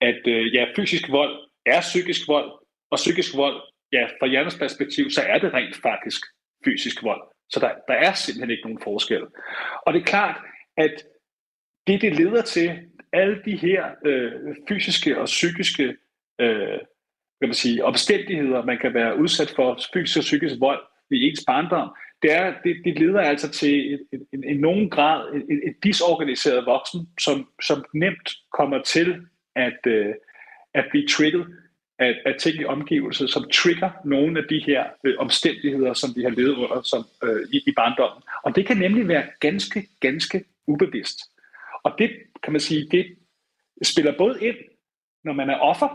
at 0.00 0.20
øh, 0.26 0.54
ja, 0.54 0.66
fysisk 0.76 1.10
vold 1.10 1.34
er 1.66 1.80
psykisk 1.80 2.28
vold, 2.28 2.50
og 2.90 2.96
psykisk 2.96 3.36
vold, 3.36 3.62
ja, 3.92 4.06
fra 4.20 4.26
hjernens 4.26 4.58
perspektiv, 4.58 5.10
så 5.10 5.22
er 5.22 5.38
det 5.38 5.54
rent 5.54 5.76
faktisk 5.76 6.20
fysisk 6.64 7.02
vold. 7.02 7.22
Så 7.50 7.60
der, 7.60 7.70
der 7.88 7.94
er 7.94 8.12
simpelthen 8.12 8.50
ikke 8.50 8.62
nogen 8.62 8.82
forskel. 8.84 9.22
Og 9.86 9.94
det 9.94 10.00
er 10.00 10.04
klart, 10.04 10.36
at 10.76 10.94
det, 11.86 12.02
det 12.02 12.16
leder 12.16 12.42
til, 12.42 12.78
alle 13.12 13.42
de 13.44 13.56
her 13.56 13.84
øh, 14.04 14.32
fysiske 14.68 15.20
og 15.20 15.24
psykiske 15.24 15.96
øh, 16.40 16.78
kan 17.40 17.48
man 17.48 17.54
sige, 17.54 17.84
omstændigheder, 17.84 18.64
man 18.64 18.78
kan 18.78 18.94
være 18.94 19.18
udsat 19.18 19.52
for 19.56 19.78
fysisk 19.94 20.18
og 20.18 20.22
psykisk 20.22 20.54
vold 20.60 20.80
i 21.10 21.28
ens 21.28 21.44
barndom, 21.46 21.88
det, 22.22 22.32
er, 22.32 22.54
det, 22.64 22.76
det 22.84 22.98
leder 22.98 23.20
altså 23.20 23.50
til 23.50 23.92
en, 24.12 24.20
en, 24.32 24.44
en 24.44 24.60
nogen 24.60 24.90
grad 24.90 25.32
en, 25.34 25.42
en 25.50 25.74
disorganiseret 25.82 26.66
voksen, 26.66 27.08
som, 27.20 27.48
som 27.62 27.84
nemt 27.94 28.30
kommer 28.52 28.82
til 28.82 29.26
at, 29.56 29.78
øh, 29.86 30.14
at 30.74 30.84
blive 30.90 31.06
trigget 31.06 31.46
af, 31.98 32.14
af 32.26 32.34
ting 32.40 32.60
i 32.60 32.64
omgivelser, 32.64 33.26
som 33.26 33.50
trigger 33.52 33.90
nogle 34.04 34.40
af 34.40 34.44
de 34.50 34.62
her 34.66 34.84
øh, 35.04 35.14
omstændigheder, 35.18 35.92
som 35.92 36.10
vi 36.16 36.22
har 36.22 36.30
levet 36.30 36.56
under 36.56 36.82
som, 36.82 37.04
øh, 37.22 37.48
i, 37.52 37.62
i 37.66 37.72
barndommen. 37.76 38.22
Og 38.44 38.56
det 38.56 38.66
kan 38.66 38.76
nemlig 38.76 39.08
være 39.08 39.24
ganske, 39.40 39.88
ganske 40.00 40.44
ubevidst. 40.66 41.18
Og 41.84 41.94
det 41.98 42.10
kan 42.42 42.52
man 42.52 42.60
sige, 42.60 42.88
det 42.90 43.06
spiller 43.82 44.18
både 44.18 44.46
ind, 44.46 44.56
når 45.24 45.32
man 45.32 45.50
er 45.50 45.58
offer 45.58 45.88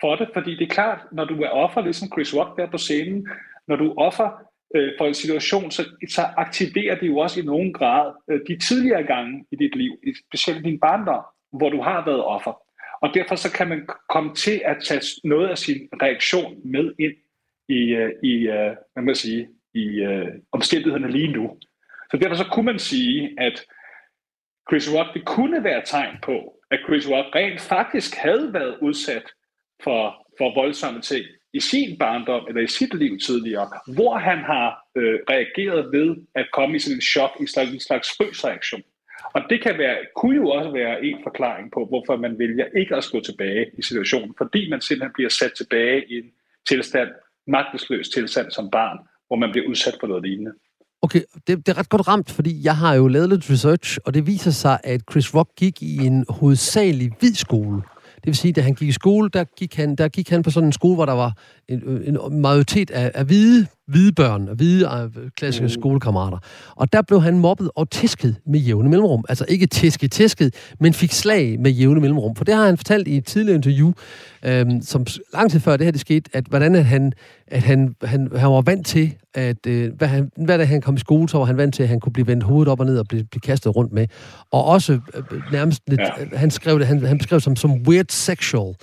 for 0.00 0.16
det, 0.16 0.28
fordi 0.34 0.50
det 0.56 0.62
er 0.62 0.74
klart, 0.74 1.00
når 1.12 1.24
du 1.24 1.42
er 1.42 1.48
offer, 1.48 1.80
ligesom 1.80 2.08
Chris 2.14 2.34
Rock 2.34 2.58
der 2.58 2.70
på 2.70 2.78
scenen, 2.78 3.28
når 3.68 3.76
du 3.76 3.90
er 3.90 3.98
offer 3.98 4.28
øh, 4.74 4.92
for 4.98 5.06
en 5.06 5.14
situation, 5.14 5.70
så, 5.70 5.82
så 6.08 6.22
aktiverer 6.36 6.94
det 6.94 7.06
jo 7.06 7.18
også 7.18 7.40
i 7.40 7.44
nogen 7.44 7.72
grad 7.72 8.12
øh, 8.30 8.40
de 8.48 8.58
tidligere 8.58 9.02
gange 9.02 9.44
i 9.52 9.56
dit 9.56 9.76
liv, 9.76 9.92
specielt 10.28 10.64
din 10.64 10.80
barndom, 10.80 11.24
hvor 11.52 11.70
du 11.70 11.82
har 11.82 12.04
været 12.04 12.24
offer. 12.24 12.62
Og 13.02 13.08
derfor 13.14 13.34
så 13.34 13.52
kan 13.52 13.68
man 13.68 13.88
komme 14.08 14.34
til 14.34 14.62
at 14.64 14.76
tage 14.84 15.02
noget 15.24 15.48
af 15.48 15.58
sin 15.58 15.88
reaktion 16.02 16.56
med 16.64 16.92
ind 16.98 17.14
i, 17.68 17.80
øh, 17.80 18.12
i 18.22 18.34
øh, 18.48 18.76
hvad 18.92 19.02
man 19.02 19.14
sige, 19.14 19.48
i 19.74 19.86
øh, 20.00 20.28
omstændighederne 20.52 21.10
lige 21.10 21.32
nu. 21.32 21.58
Så 22.10 22.16
derfor 22.16 22.34
så 22.34 22.44
kunne 22.52 22.66
man 22.66 22.78
sige, 22.78 23.34
at 23.38 23.64
Chris 24.70 24.94
Rock, 24.94 25.14
det 25.14 25.24
kunne 25.24 25.64
være 25.64 25.82
tegn 25.84 26.16
på, 26.22 26.54
at 26.70 26.78
Chris 26.86 27.10
Rock 27.10 27.34
rent 27.34 27.60
faktisk 27.60 28.14
havde 28.16 28.52
været 28.52 28.78
udsat 28.82 29.26
for, 29.82 30.26
for 30.38 30.54
voldsomme 30.54 31.00
ting 31.00 31.24
i 31.54 31.60
sin 31.60 31.98
barndom 31.98 32.44
eller 32.48 32.62
i 32.62 32.66
sit 32.66 32.94
liv 32.94 33.18
tidligere, 33.18 33.68
hvor 33.86 34.18
han 34.18 34.38
har 34.38 34.66
øh, 34.96 35.18
reageret 35.30 35.92
ved 35.92 36.16
at 36.34 36.46
komme 36.52 36.76
i 36.76 36.78
sådan 36.78 36.96
en 36.96 37.00
chok, 37.00 37.30
i 37.40 37.46
slags, 37.46 37.70
en 37.70 37.80
slags 37.80 38.08
frysreaktion. 38.16 38.82
Og 39.34 39.40
det 39.50 39.62
kan 39.62 39.78
være, 39.78 39.96
kunne 40.16 40.36
jo 40.36 40.48
også 40.48 40.70
være 40.70 41.04
en 41.04 41.18
forklaring 41.22 41.72
på, 41.74 41.80
hvorfor 41.90 42.16
man 42.16 42.38
vælger 42.38 42.66
ikke 42.80 42.96
at 42.96 43.08
gå 43.12 43.20
tilbage 43.20 43.66
i 43.78 43.82
situationen, 43.82 44.34
fordi 44.38 44.70
man 44.70 44.80
simpelthen 44.80 45.12
bliver 45.14 45.30
sat 45.30 45.52
tilbage 45.56 45.98
i 46.12 46.14
en 46.18 46.30
tilstand, 46.68 47.08
magtesløs 47.46 48.08
tilstand 48.08 48.50
som 48.50 48.70
barn, 48.70 48.98
hvor 49.26 49.36
man 49.36 49.50
bliver 49.52 49.68
udsat 49.68 49.94
for 50.00 50.06
noget 50.06 50.22
lignende. 50.22 50.52
Okay, 51.02 51.22
det, 51.46 51.66
det 51.66 51.68
er 51.68 51.78
ret 51.78 51.88
godt 51.88 52.08
ramt, 52.08 52.30
fordi 52.30 52.64
jeg 52.64 52.76
har 52.76 52.94
jo 52.94 53.08
lavet 53.08 53.28
lidt 53.28 53.50
research, 53.50 53.98
og 54.04 54.14
det 54.14 54.26
viser 54.26 54.50
sig, 54.50 54.78
at 54.84 55.00
Chris 55.10 55.34
Rock 55.34 55.50
gik 55.56 55.82
i 55.82 55.96
en 55.96 56.24
hovedsagelig 56.28 57.10
hvid 57.20 57.34
skole. 57.34 57.82
Det 58.22 58.26
vil 58.26 58.36
sige, 58.36 58.52
da 58.52 58.60
han 58.60 58.74
gik 58.74 58.88
i 58.88 58.92
skole, 58.92 59.30
der 59.32 59.44
gik 59.44 59.76
han, 59.76 59.96
der 59.96 60.08
gik 60.08 60.30
han 60.30 60.42
på 60.42 60.50
sådan 60.50 60.68
en 60.68 60.72
skole, 60.72 60.94
hvor 60.94 61.06
der 61.06 61.12
var 61.12 61.32
en, 61.68 61.82
en 62.06 62.40
majoritet 62.40 62.90
af, 62.90 63.10
af 63.14 63.24
hvide, 63.24 63.66
hvide 63.92 64.12
børn, 64.12 64.48
hvide 64.56 65.10
øh, 65.16 65.30
klassiske 65.36 65.64
mm. 65.64 65.68
skolekammerater. 65.68 66.38
Og 66.76 66.92
der 66.92 67.02
blev 67.02 67.22
han 67.22 67.38
mobbet 67.38 67.70
og 67.76 67.90
tæsket 67.90 68.36
med 68.46 68.60
jævne 68.60 68.88
mellemrum. 68.88 69.24
Altså 69.28 69.44
ikke 69.48 69.66
tæsket, 69.66 70.12
tæsket, 70.12 70.54
men 70.80 70.94
fik 70.94 71.12
slag 71.12 71.60
med 71.60 71.70
jævne 71.70 72.00
mellemrum. 72.00 72.36
For 72.36 72.44
det 72.44 72.54
har 72.54 72.66
han 72.66 72.76
fortalt 72.76 73.08
i 73.08 73.16
et 73.16 73.24
tidligere 73.24 73.56
interview, 73.56 73.92
øhm, 74.44 74.82
som 74.82 75.06
lang 75.34 75.50
tid 75.50 75.60
før 75.60 75.76
det 75.76 75.86
her 75.86 75.90
det 75.92 76.00
skete, 76.00 76.30
at 76.32 76.44
hvordan 76.44 76.74
at 76.74 76.84
han, 76.84 77.12
at 77.46 77.62
han, 77.62 77.94
han, 78.04 78.28
han 78.36 78.50
var 78.50 78.60
vant 78.60 78.86
til, 78.86 79.14
at 79.34 79.66
øh, 79.66 79.92
hvad, 79.98 80.08
han, 80.08 80.30
hvad 80.36 80.58
da 80.58 80.64
han 80.64 80.80
kom 80.80 80.94
i 80.94 80.98
skole, 80.98 81.28
så 81.28 81.38
var 81.38 81.44
han 81.44 81.56
vant 81.56 81.74
til, 81.74 81.82
at 81.82 81.88
han 81.88 82.00
kunne 82.00 82.12
blive 82.12 82.26
vendt 82.26 82.44
hovedet 82.44 82.68
op 82.68 82.80
og 82.80 82.86
ned 82.86 82.98
og 82.98 83.06
blive, 83.08 83.24
blive 83.24 83.40
kastet 83.40 83.76
rundt 83.76 83.92
med. 83.92 84.06
Og 84.50 84.64
også 84.64 84.92
øh, 84.92 85.52
nærmest 85.52 85.82
lidt, 85.86 86.00
ja. 86.00 86.36
han, 86.36 86.50
skrev 86.50 86.78
det, 86.78 86.86
han, 86.86 87.06
han 87.06 87.18
beskrev 87.18 87.36
det 87.36 87.44
som, 87.44 87.56
som 87.56 87.72
weird 87.88 88.06
sexual 88.10 88.74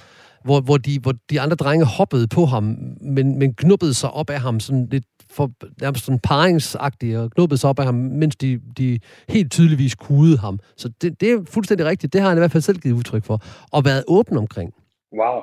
hvor, 0.43 0.61
hvor, 0.61 0.77
de, 0.77 0.99
hvor 0.99 1.13
de 1.29 1.41
andre 1.41 1.55
drenge 1.55 1.85
hoppede 1.85 2.27
på 2.27 2.45
ham, 2.45 2.63
men, 3.01 3.39
men 3.39 3.53
knuppede 3.53 3.93
sig 3.93 4.11
op 4.11 4.29
af 4.29 4.41
ham 4.41 4.59
sådan 4.59 4.87
lidt 4.91 5.05
for, 5.31 5.51
nærmest 5.81 6.05
sådan 6.05 6.19
paringsagtigt, 6.19 7.17
og 7.17 7.31
knuppede 7.31 7.57
sig 7.59 7.69
op 7.69 7.79
af 7.79 7.85
ham, 7.85 7.95
mens 7.95 8.35
de, 8.35 8.59
de 8.77 8.99
helt 9.29 9.51
tydeligvis 9.51 9.95
kudede 9.95 10.37
ham. 10.37 10.59
Så 10.77 10.89
det, 11.01 11.21
det 11.21 11.31
er 11.31 11.37
fuldstændig 11.49 11.85
rigtigt. 11.85 12.13
Det 12.13 12.21
har 12.21 12.29
han 12.29 12.37
i 12.37 12.41
hvert 12.41 12.51
fald 12.51 12.63
selv 12.63 12.79
givet 12.79 12.95
udtryk 12.95 13.25
for. 13.25 13.41
Og 13.71 13.85
været 13.85 14.03
åben 14.07 14.37
omkring. 14.37 14.73
Wow. 15.19 15.41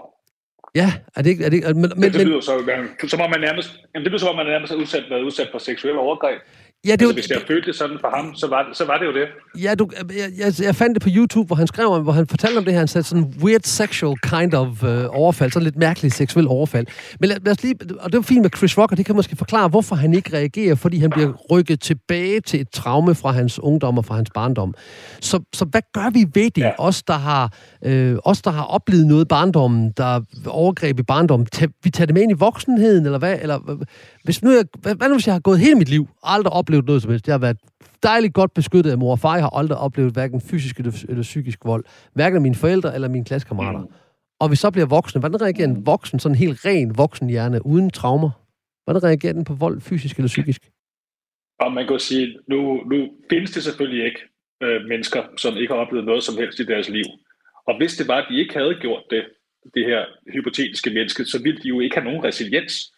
Ja, 0.75 0.93
er 1.17 1.23
det 1.23 1.31
ikke... 1.31 1.45
Er 1.45 1.51
det, 1.51 1.77
men, 1.77 1.93
men, 1.97 2.03
det, 2.03 2.15
det 2.15 2.27
lyder 2.27 2.41
så, 2.41 2.53
så 3.09 3.17
må 3.17 3.29
man 3.29 3.41
nærmest, 3.41 3.71
jamen 3.95 4.05
det 4.05 4.13
lyder 4.13 4.19
så, 4.19 4.31
at 4.31 4.37
man 4.37 4.47
nærmest 4.47 4.73
er 4.73 4.77
udsat, 4.77 5.05
været 5.11 5.23
udsat 5.23 5.49
for 5.53 5.59
seksuelle 5.59 6.01
overgreb. 6.01 6.41
Ja, 6.87 6.93
det 6.93 7.03
altså, 7.03 7.15
hvis 7.15 7.31
jeg 7.31 7.43
følte 7.49 7.67
det 7.67 7.77
sådan 7.79 7.99
for 8.01 8.11
ham, 8.17 8.35
så 8.35 8.47
var, 8.47 8.71
så 8.73 8.85
var 8.85 8.99
det 8.99 9.07
jo 9.07 9.15
det. 9.15 9.27
Ja, 9.63 9.75
du, 9.75 9.91
jeg, 9.97 10.31
jeg, 10.39 10.67
jeg 10.67 10.75
fandt 10.75 10.95
det 10.95 11.03
på 11.03 11.09
YouTube, 11.13 11.47
hvor 11.47 11.57
han 11.57 11.67
skrev 11.67 11.87
om, 11.87 12.03
hvor 12.03 12.13
han 12.13 12.27
fortalte 12.27 12.59
om 12.59 12.65
det 12.65 12.73
her. 12.73 12.79
Han 12.79 12.89
sagde 12.89 13.07
sådan 13.07 13.35
weird 13.43 13.61
sexual 13.65 14.17
kind 14.23 14.55
of 14.55 14.83
uh, 14.83 14.89
overfald, 15.21 15.51
sådan 15.51 15.65
lidt 15.65 15.77
mærkelig 15.77 16.13
seksuel 16.13 16.49
overfald. 16.49 16.87
Men 17.21 17.29
lad, 17.29 17.37
lad 17.45 17.53
os 17.53 17.63
lige, 17.63 17.75
og 18.01 18.13
det 18.13 18.17
var 18.17 18.23
fint 18.23 18.43
med 18.43 18.51
Chris 18.57 18.79
Rock, 18.79 18.93
og 18.93 18.97
det 18.99 19.07
kan 19.07 19.17
måske 19.17 19.37
forklare, 19.37 19.69
hvorfor 19.69 19.97
han 19.97 20.15
ikke 20.15 20.37
reagerer, 20.37 20.75
fordi 20.75 20.99
han 20.99 21.11
bliver 21.11 21.33
rykket 21.51 21.81
tilbage 21.81 22.41
til 22.41 22.61
et 22.61 22.71
traume 22.71 23.15
fra 23.15 23.33
hans 23.33 23.59
ungdom 23.59 23.99
og 23.99 24.05
fra 24.05 24.15
hans 24.15 24.31
barndom. 24.35 24.75
Så, 25.21 25.41
så 25.53 25.65
hvad 25.65 25.83
gør 25.93 26.11
vi 26.11 26.27
ved 26.35 26.51
det? 26.51 26.63
Ja. 26.63 26.71
Os, 26.79 27.03
der 27.03 27.19
har, 27.19 27.53
øh, 27.85 28.17
os, 28.25 28.43
der 28.43 28.51
har 28.51 28.65
oplevet 28.65 29.07
noget 29.07 29.25
i 29.25 29.29
barndommen, 29.29 29.93
der 29.97 30.21
overgreb 30.47 30.99
i 30.99 31.03
barndommen, 31.03 31.49
vi 31.85 31.91
tager 31.91 32.07
det 32.07 32.15
med 32.15 32.23
ind 32.23 32.31
i 32.31 32.35
voksenheden, 32.35 33.05
eller 33.05 33.19
hvad? 33.19 33.39
Eller, 33.43 33.85
hvis 34.25 34.43
nu 34.43 34.51
jeg, 34.51 34.65
hvad, 34.81 34.95
hvad 34.95 35.09
nu, 35.09 35.15
hvis 35.15 35.27
jeg 35.27 35.35
har 35.35 35.41
gået 35.41 35.59
hele 35.59 35.75
mit 35.75 35.89
liv, 35.89 36.09
aldrig 36.23 36.53
oplevet 36.53 36.76
noget 36.85 37.03
som 37.03 37.11
helst. 37.11 37.27
Jeg 37.27 37.33
har 37.33 37.39
været 37.39 37.59
dejligt 38.03 38.35
godt 38.35 38.55
beskyttet 38.55 38.91
af 38.91 38.99
mor 38.99 39.11
og 39.11 39.19
far. 39.19 39.35
Jeg 39.35 39.45
har 39.45 39.59
aldrig 39.59 39.79
oplevet 39.79 40.13
hverken 40.13 40.41
fysisk 40.41 40.79
eller, 40.79 41.05
eller 41.09 41.23
psykisk 41.23 41.59
vold. 41.65 41.85
Hverken 42.13 42.37
af 42.37 42.43
mine 42.43 42.55
forældre 42.55 42.95
eller 42.95 43.09
mine 43.09 43.25
klassekammerater. 43.25 43.81
Mm. 43.81 43.91
Og 44.41 44.51
vi 44.51 44.57
så 44.57 44.71
bliver 44.71 44.87
voksne. 44.87 45.21
Hvordan 45.21 45.43
reagerer 45.43 45.69
en 45.69 45.87
voksen, 45.87 46.19
sådan 46.19 46.35
en 46.35 46.39
helt 46.39 46.65
ren 46.65 46.99
voksen 46.99 47.29
hjerne, 47.31 47.67
uden 47.67 47.91
traumer? 47.91 48.31
Hvordan 48.85 49.05
reagerer 49.05 49.33
den 49.33 49.45
på 49.45 49.55
vold, 49.55 49.81
fysisk 49.81 50.17
eller 50.17 50.29
psykisk? 50.29 50.71
Og 51.61 51.73
man 51.73 51.87
kan 51.87 51.99
sige, 51.99 52.39
nu, 52.49 52.83
nu 52.91 53.09
findes 53.31 53.51
det 53.51 53.63
selvfølgelig 53.63 54.05
ikke 54.05 54.21
øh, 54.63 54.85
mennesker, 54.89 55.23
som 55.37 55.57
ikke 55.57 55.75
har 55.75 55.81
oplevet 55.81 56.07
noget 56.07 56.23
som 56.23 56.37
helst 56.37 56.61
i 56.61 56.65
deres 56.65 56.89
liv. 56.89 57.05
Og 57.67 57.77
hvis 57.77 57.97
det 57.97 58.09
var, 58.09 58.19
at 58.19 58.27
de 58.31 58.41
ikke 58.41 58.55
havde 58.55 58.75
gjort 58.81 59.03
det, 59.11 59.25
det 59.75 59.85
her 59.87 60.05
hypotetiske 60.33 60.91
menneske, 60.91 61.25
så 61.25 61.43
ville 61.43 61.61
de 61.63 61.69
jo 61.69 61.81
ikke 61.81 61.97
have 61.97 62.05
nogen 62.05 62.25
resiliens. 62.25 62.93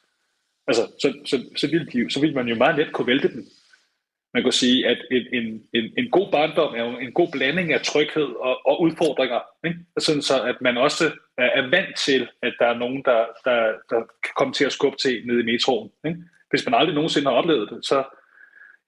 Altså, 0.67 0.83
så, 1.03 1.09
så, 1.27 1.37
så, 1.57 1.67
ville 1.71 1.87
de, 1.87 2.11
så 2.11 2.21
ville 2.21 2.35
man 2.35 2.49
jo 2.49 2.55
meget 2.55 2.77
let 2.77 2.93
kunne 2.93 3.07
vælte 3.07 3.29
dem. 3.29 3.45
Man 4.35 4.43
kan 4.43 4.53
sige, 4.53 4.87
at 4.87 4.99
en, 5.11 5.23
en, 5.33 5.63
en, 5.75 5.85
en 5.99 6.11
god 6.11 6.31
barndom 6.33 6.75
er 6.75 6.85
jo 6.85 6.99
en 6.99 7.13
god 7.13 7.29
blanding 7.33 7.73
af 7.73 7.81
tryghed 7.81 8.29
og, 8.41 8.67
og 8.67 8.81
udfordringer. 8.81 9.41
Ikke? 9.67 9.79
Sådan 9.99 10.23
så, 10.23 10.43
at 10.43 10.57
man 10.61 10.77
også 10.77 11.05
er, 11.39 11.51
er 11.59 11.71
vant 11.71 11.97
til, 11.97 12.29
at 12.43 12.55
der 12.59 12.67
er 12.67 12.79
nogen, 12.79 13.03
der, 13.05 13.27
der, 13.45 13.59
der 13.91 14.01
kan 14.25 14.35
komme 14.37 14.53
til 14.53 14.65
at 14.65 14.73
skubbe 14.73 14.99
til 14.99 15.23
nede 15.27 15.41
i 15.41 15.45
metroen. 15.45 15.91
Ikke? 16.07 16.19
Hvis 16.51 16.65
man 16.67 16.75
aldrig 16.75 16.95
nogensinde 16.95 17.31
har 17.31 17.37
oplevet 17.37 17.71
det, 17.71 17.87
så, 17.87 18.05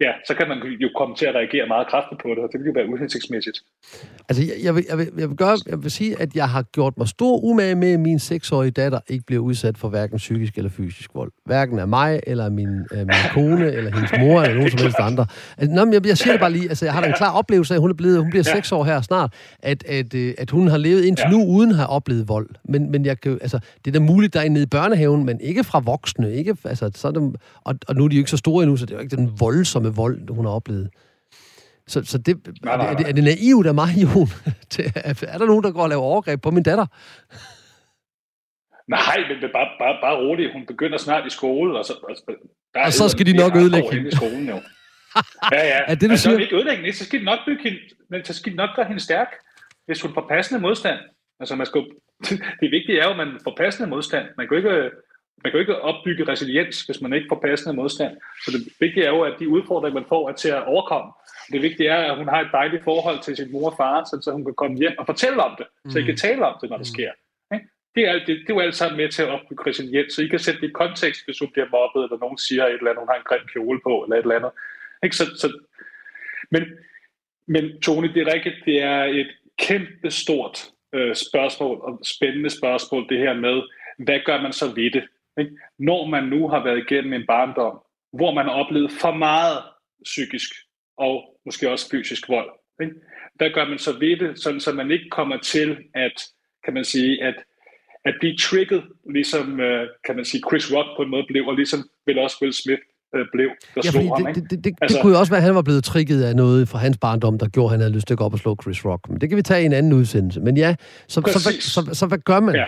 ja, 0.00 0.12
så 0.26 0.34
kan 0.34 0.48
man 0.48 0.58
jo 0.84 0.88
komme 0.96 1.14
til 1.16 1.26
at 1.26 1.34
reagere 1.34 1.66
meget 1.66 1.86
kraftigt 1.88 2.20
på 2.22 2.28
det, 2.28 2.38
og 2.38 2.48
det 2.52 2.60
vil 2.60 2.66
jo 2.66 2.72
være 2.74 2.88
uhensigtsmæssigt. 2.88 3.58
Altså, 4.28 4.42
jeg, 4.42 4.54
jeg, 4.64 4.74
vil, 4.74 4.84
jeg, 4.88 4.98
vil, 4.98 5.08
jeg, 5.18 5.28
vil 5.28 5.36
gøre, 5.36 5.56
jeg 5.66 5.82
vil 5.82 5.90
sige, 5.90 6.20
at 6.22 6.34
jeg 6.34 6.48
har 6.48 6.62
gjort 6.62 6.98
mig 6.98 7.08
stor 7.08 7.44
umage 7.44 7.74
med, 7.74 7.92
at 7.92 8.00
min 8.00 8.18
seksårige 8.18 8.70
datter 8.70 9.00
ikke 9.08 9.24
bliver 9.26 9.42
udsat 9.42 9.78
for 9.78 9.88
hverken 9.88 10.16
psykisk 10.16 10.56
eller 10.56 10.70
fysisk 10.70 11.10
vold. 11.14 11.32
Hverken 11.46 11.78
af 11.78 11.88
mig, 11.88 12.20
eller 12.26 12.50
min, 12.50 12.68
af 12.92 13.06
min 13.06 13.14
kone, 13.34 13.72
eller 13.72 13.90
hendes 13.94 14.12
mor, 14.20 14.42
eller 14.42 14.54
nogen 14.54 14.70
som 14.70 14.80
helst 14.80 14.98
andre. 14.98 15.26
Altså, 15.58 15.74
nå, 15.74 15.92
jeg, 15.92 16.06
jeg 16.06 16.18
siger 16.18 16.32
det 16.32 16.40
bare 16.40 16.52
lige, 16.52 16.68
altså, 16.68 16.84
jeg 16.84 16.94
har 16.94 17.00
da 17.00 17.06
en 17.06 17.14
klar 17.14 17.32
oplevelse 17.32 17.74
af, 17.74 17.76
at 17.76 17.80
hun, 17.80 17.90
er 17.90 17.94
blevet, 17.94 18.18
hun 18.18 18.30
bliver 18.30 18.42
seks 18.42 18.72
år 18.72 18.84
her 18.84 19.00
snart, 19.00 19.34
at, 19.58 19.84
at, 19.84 20.14
øh, 20.14 20.34
at 20.38 20.50
hun 20.50 20.68
har 20.68 20.78
levet 20.78 21.04
indtil 21.04 21.24
ja. 21.26 21.30
nu, 21.30 21.44
uden 21.44 21.70
at 21.70 21.76
have 21.76 21.88
oplevet 21.88 22.28
vold. 22.28 22.48
Men, 22.64 22.90
men 22.90 23.06
jeg 23.06 23.20
kan, 23.20 23.38
altså, 23.42 23.58
det 23.84 23.96
er 23.96 23.98
da 23.98 24.04
muligt, 24.06 24.34
der 24.34 24.40
er 24.40 24.48
nede 24.48 24.62
i 24.62 24.66
børnehaven, 24.66 25.24
men 25.24 25.40
ikke 25.40 25.64
fra 25.64 25.80
voksne. 25.80 26.34
Ikke, 26.34 26.56
altså, 26.64 26.90
så 26.94 27.10
det, 27.10 27.36
og, 27.64 27.74
og 27.88 27.94
nu 27.96 28.04
er 28.04 28.08
de 28.08 28.16
jo 28.16 28.20
ikke 28.20 28.30
så 28.30 28.36
store 28.36 28.62
endnu, 28.62 28.76
så 28.76 28.86
det 28.86 28.92
er 28.92 28.96
jo 28.96 29.02
ikke 29.02 29.16
den 29.16 29.30
voldsomme 29.40 29.89
vold, 29.96 30.30
hun 30.30 30.44
har 30.44 30.52
oplevet. 30.52 30.90
Så, 31.86 32.04
så 32.04 32.18
det, 32.18 32.46
nej, 32.46 32.76
nej, 32.76 32.76
nej. 32.76 32.92
Er, 32.92 32.96
det, 32.96 33.08
er 33.08 33.12
det 33.12 33.24
naivt 33.24 33.66
af 33.66 33.74
mig, 33.74 33.88
Jon? 34.02 34.28
er 35.34 35.38
der 35.38 35.46
nogen, 35.46 35.64
der 35.64 35.72
går 35.72 35.82
og 35.82 35.88
laver 35.88 36.02
overgreb 36.02 36.42
på 36.42 36.50
min 36.50 36.62
datter? 36.62 36.86
Nej, 38.88 39.16
men 39.28 39.50
bare, 39.52 39.68
bare, 39.82 39.96
bare 40.02 40.16
roligt. 40.24 40.52
Hun 40.52 40.66
begynder 40.66 40.98
snart 40.98 41.26
i 41.26 41.30
skole, 41.30 41.78
og 41.78 41.84
så, 41.84 41.92
altså, 42.08 42.24
der 42.74 42.84
og 42.84 42.92
så 42.92 43.08
skal 43.08 43.26
de 43.26 43.36
nok 43.36 43.56
ødelægge 43.56 43.90
hende. 43.92 44.08
i 44.08 44.16
skolen, 44.16 44.48
jo. 44.48 44.58
Ja, 45.54 45.62
ja. 45.72 45.80
er 45.86 45.94
det, 45.94 46.08
du 46.08 46.10
altså, 46.10 46.30
siger? 46.30 46.38
ikke 46.38 46.56
ødelægge 46.56 46.82
hende, 46.82 46.96
så 46.96 47.04
skal 47.04 47.20
de 47.20 47.24
nok 47.24 47.38
bygge 47.46 47.62
hende, 47.62 47.78
men 48.10 48.24
så 48.24 48.34
skal 48.34 48.52
de 48.52 48.56
nok 48.56 48.70
gøre 48.76 48.86
hende 48.86 49.02
stærk, 49.02 49.30
hvis 49.86 50.02
hun 50.02 50.14
får 50.14 50.26
passende 50.28 50.60
modstand. 50.60 50.98
Altså, 51.40 51.56
man 51.56 51.66
skal, 51.66 51.80
det 52.60 52.70
vigtige 52.70 53.00
er 53.00 53.04
jo, 53.04 53.10
at 53.10 53.16
man 53.16 53.38
får 53.44 53.54
passende 53.56 53.88
modstand. 53.88 54.26
Man 54.36 54.48
kan 54.48 54.56
ikke 54.56 54.90
man 55.42 55.50
kan 55.50 55.52
jo 55.52 55.58
ikke 55.58 55.80
opbygge 55.80 56.28
resiliens, 56.28 56.82
hvis 56.82 57.00
man 57.00 57.12
ikke 57.12 57.26
får 57.28 57.40
passende 57.46 57.76
modstand. 57.76 58.16
Så 58.44 58.50
det 58.50 58.60
vigtige 58.80 59.04
er 59.04 59.10
jo, 59.10 59.22
at 59.22 59.34
de 59.38 59.48
udfordringer, 59.48 60.00
man 60.00 60.08
får, 60.08 60.28
er 60.28 60.32
til 60.32 60.48
at 60.48 60.64
overkomme. 60.64 61.12
Det 61.52 61.62
vigtige 61.62 61.88
er, 61.88 62.12
at 62.12 62.18
hun 62.18 62.28
har 62.28 62.40
et 62.40 62.48
dejligt 62.52 62.84
forhold 62.84 63.22
til 63.22 63.36
sin 63.36 63.52
mor 63.52 63.70
og 63.70 63.76
far, 63.76 64.04
så 64.04 64.30
hun 64.32 64.44
kan 64.44 64.54
komme 64.54 64.76
hjem 64.78 64.98
og 64.98 65.06
fortælle 65.06 65.42
om 65.42 65.54
det, 65.58 65.66
så 65.92 65.98
I 65.98 66.02
kan 66.02 66.12
mm. 66.12 66.16
tale 66.16 66.46
om 66.46 66.56
det, 66.60 66.70
når 66.70 66.76
det 66.76 66.90
mm. 66.90 66.94
sker. 66.94 67.12
Det 67.94 68.08
er, 68.08 68.12
det, 68.12 68.26
det 68.26 68.50
er 68.50 68.54
jo 68.54 68.60
alt 68.60 68.76
sammen 68.76 68.96
med 68.96 69.08
til 69.08 69.22
at 69.22 69.28
opbygge 69.28 69.66
resiliens, 69.66 70.14
så 70.14 70.22
I 70.22 70.26
kan 70.26 70.38
sætte 70.38 70.60
det 70.60 70.68
i 70.68 70.72
kontekst, 70.72 71.24
hvis 71.24 71.38
hun 71.38 71.50
bliver 71.52 71.68
mobbet, 71.70 72.02
eller 72.04 72.18
nogen 72.18 72.38
siger 72.38 72.66
et 72.66 72.72
eller 72.72 72.90
andet, 72.90 73.02
hun 73.02 73.08
har 73.08 73.16
en 73.16 73.28
grim 73.28 73.46
kjole 73.52 73.80
på, 73.86 74.02
eller 74.02 74.16
et 74.16 74.22
eller 74.22 74.36
andet. 74.36 74.50
Ikke? 75.04 75.16
Så, 75.16 75.24
så, 75.24 75.48
men, 76.50 76.62
men 77.46 77.80
Tony, 77.80 78.08
det 78.14 78.22
er 78.22 78.34
rigtigt, 78.34 78.56
det 78.64 78.82
er 78.82 79.04
et 79.04 79.30
kæmpe 79.58 80.10
stort 80.10 80.56
øh, 80.92 81.14
spørgsmål, 81.14 81.76
og 81.82 82.00
spændende 82.04 82.50
spørgsmål, 82.50 83.08
det 83.08 83.18
her 83.18 83.34
med, 83.34 83.62
hvad 83.98 84.20
gør 84.24 84.42
man 84.42 84.52
så 84.52 84.66
ved 84.66 84.90
det? 84.90 85.04
Ikke? 85.38 85.50
Når 85.78 86.06
man 86.06 86.24
nu 86.24 86.48
har 86.48 86.64
været 86.64 86.78
igennem 86.78 87.12
en 87.12 87.26
barndom, 87.26 87.76
hvor 88.12 88.34
man 88.34 88.44
har 88.46 88.52
oplevet 88.52 88.92
for 88.92 89.14
meget 89.14 89.58
psykisk 90.04 90.50
og 90.98 91.38
måske 91.46 91.70
også 91.70 91.90
fysisk 91.90 92.28
vold, 92.28 92.50
ikke? 92.82 92.94
hvad 93.34 93.50
gør 93.54 93.68
man 93.68 93.78
så 93.78 93.92
ved 93.98 94.16
det, 94.16 94.42
sådan 94.42 94.60
så 94.60 94.72
man 94.72 94.90
ikke 94.90 95.08
kommer 95.10 95.38
til 95.38 95.78
at, 95.94 96.16
kan 96.64 96.74
man 96.74 96.84
sige, 96.84 97.24
at, 97.24 97.34
at 98.04 98.14
blive 98.20 98.36
trigget, 98.36 98.82
ligesom 99.12 99.60
øh, 99.60 99.88
kan 100.06 100.16
man 100.16 100.24
sige, 100.24 100.42
Chris 100.48 100.74
Rock 100.74 100.88
på 100.96 101.02
en 101.02 101.10
måde 101.10 101.24
blev, 101.28 101.46
og 101.46 101.54
ligesom 101.54 101.80
vel 102.06 102.18
også 102.18 102.36
Will 102.42 102.52
Smith 102.52 102.82
øh, 103.14 103.26
blev, 103.32 103.48
der 103.74 103.80
ja, 103.84 103.90
slog 103.90 104.16
ham. 104.16 104.24
Det, 104.24 104.34
det, 104.34 104.50
det, 104.50 104.64
det, 104.64 104.74
altså, 104.80 104.96
det 104.96 105.02
kunne 105.02 105.12
jo 105.12 105.18
også 105.18 105.32
være, 105.32 105.42
at 105.42 105.44
han 105.44 105.54
var 105.54 105.62
blevet 105.62 105.84
trigget 105.84 106.24
af 106.24 106.36
noget 106.36 106.68
fra 106.68 106.78
hans 106.78 106.98
barndom, 106.98 107.38
der 107.38 107.48
gjorde, 107.48 107.66
at 107.66 107.70
han 107.70 107.80
havde 107.80 107.94
lyst 107.94 108.06
til 108.06 108.14
at 108.14 108.18
gå 108.18 108.24
op 108.24 108.32
og 108.32 108.38
slå 108.38 108.56
Chris 108.62 108.84
Rock. 108.84 109.08
Men 109.08 109.20
det 109.20 109.28
kan 109.28 109.36
vi 109.36 109.42
tage 109.42 109.62
i 109.62 109.66
en 109.66 109.72
anden 109.72 109.92
udsendelse. 109.92 110.40
Men 110.40 110.56
ja, 110.56 110.74
så, 111.08 111.22
så, 111.26 111.32
så, 111.32 111.40
så, 111.40 111.60
så, 111.60 111.94
så 111.94 112.06
hvad 112.06 112.18
gør 112.18 112.40
man? 112.40 112.54
Ja. 112.54 112.66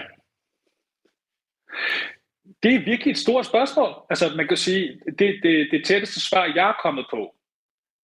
Det 2.62 2.75
er 2.75 2.85
virkelig 2.85 3.11
et 3.11 3.18
stort 3.18 3.46
spørgsmål. 3.46 3.94
Altså, 4.11 4.33
man 4.37 4.48
kan 4.48 4.57
sige, 4.57 5.01
det, 5.18 5.40
det, 5.42 5.68
det 5.70 5.85
tætteste 5.85 6.20
svar, 6.20 6.53
jeg 6.55 6.68
er 6.68 6.83
kommet 6.83 7.07
på, 7.11 7.35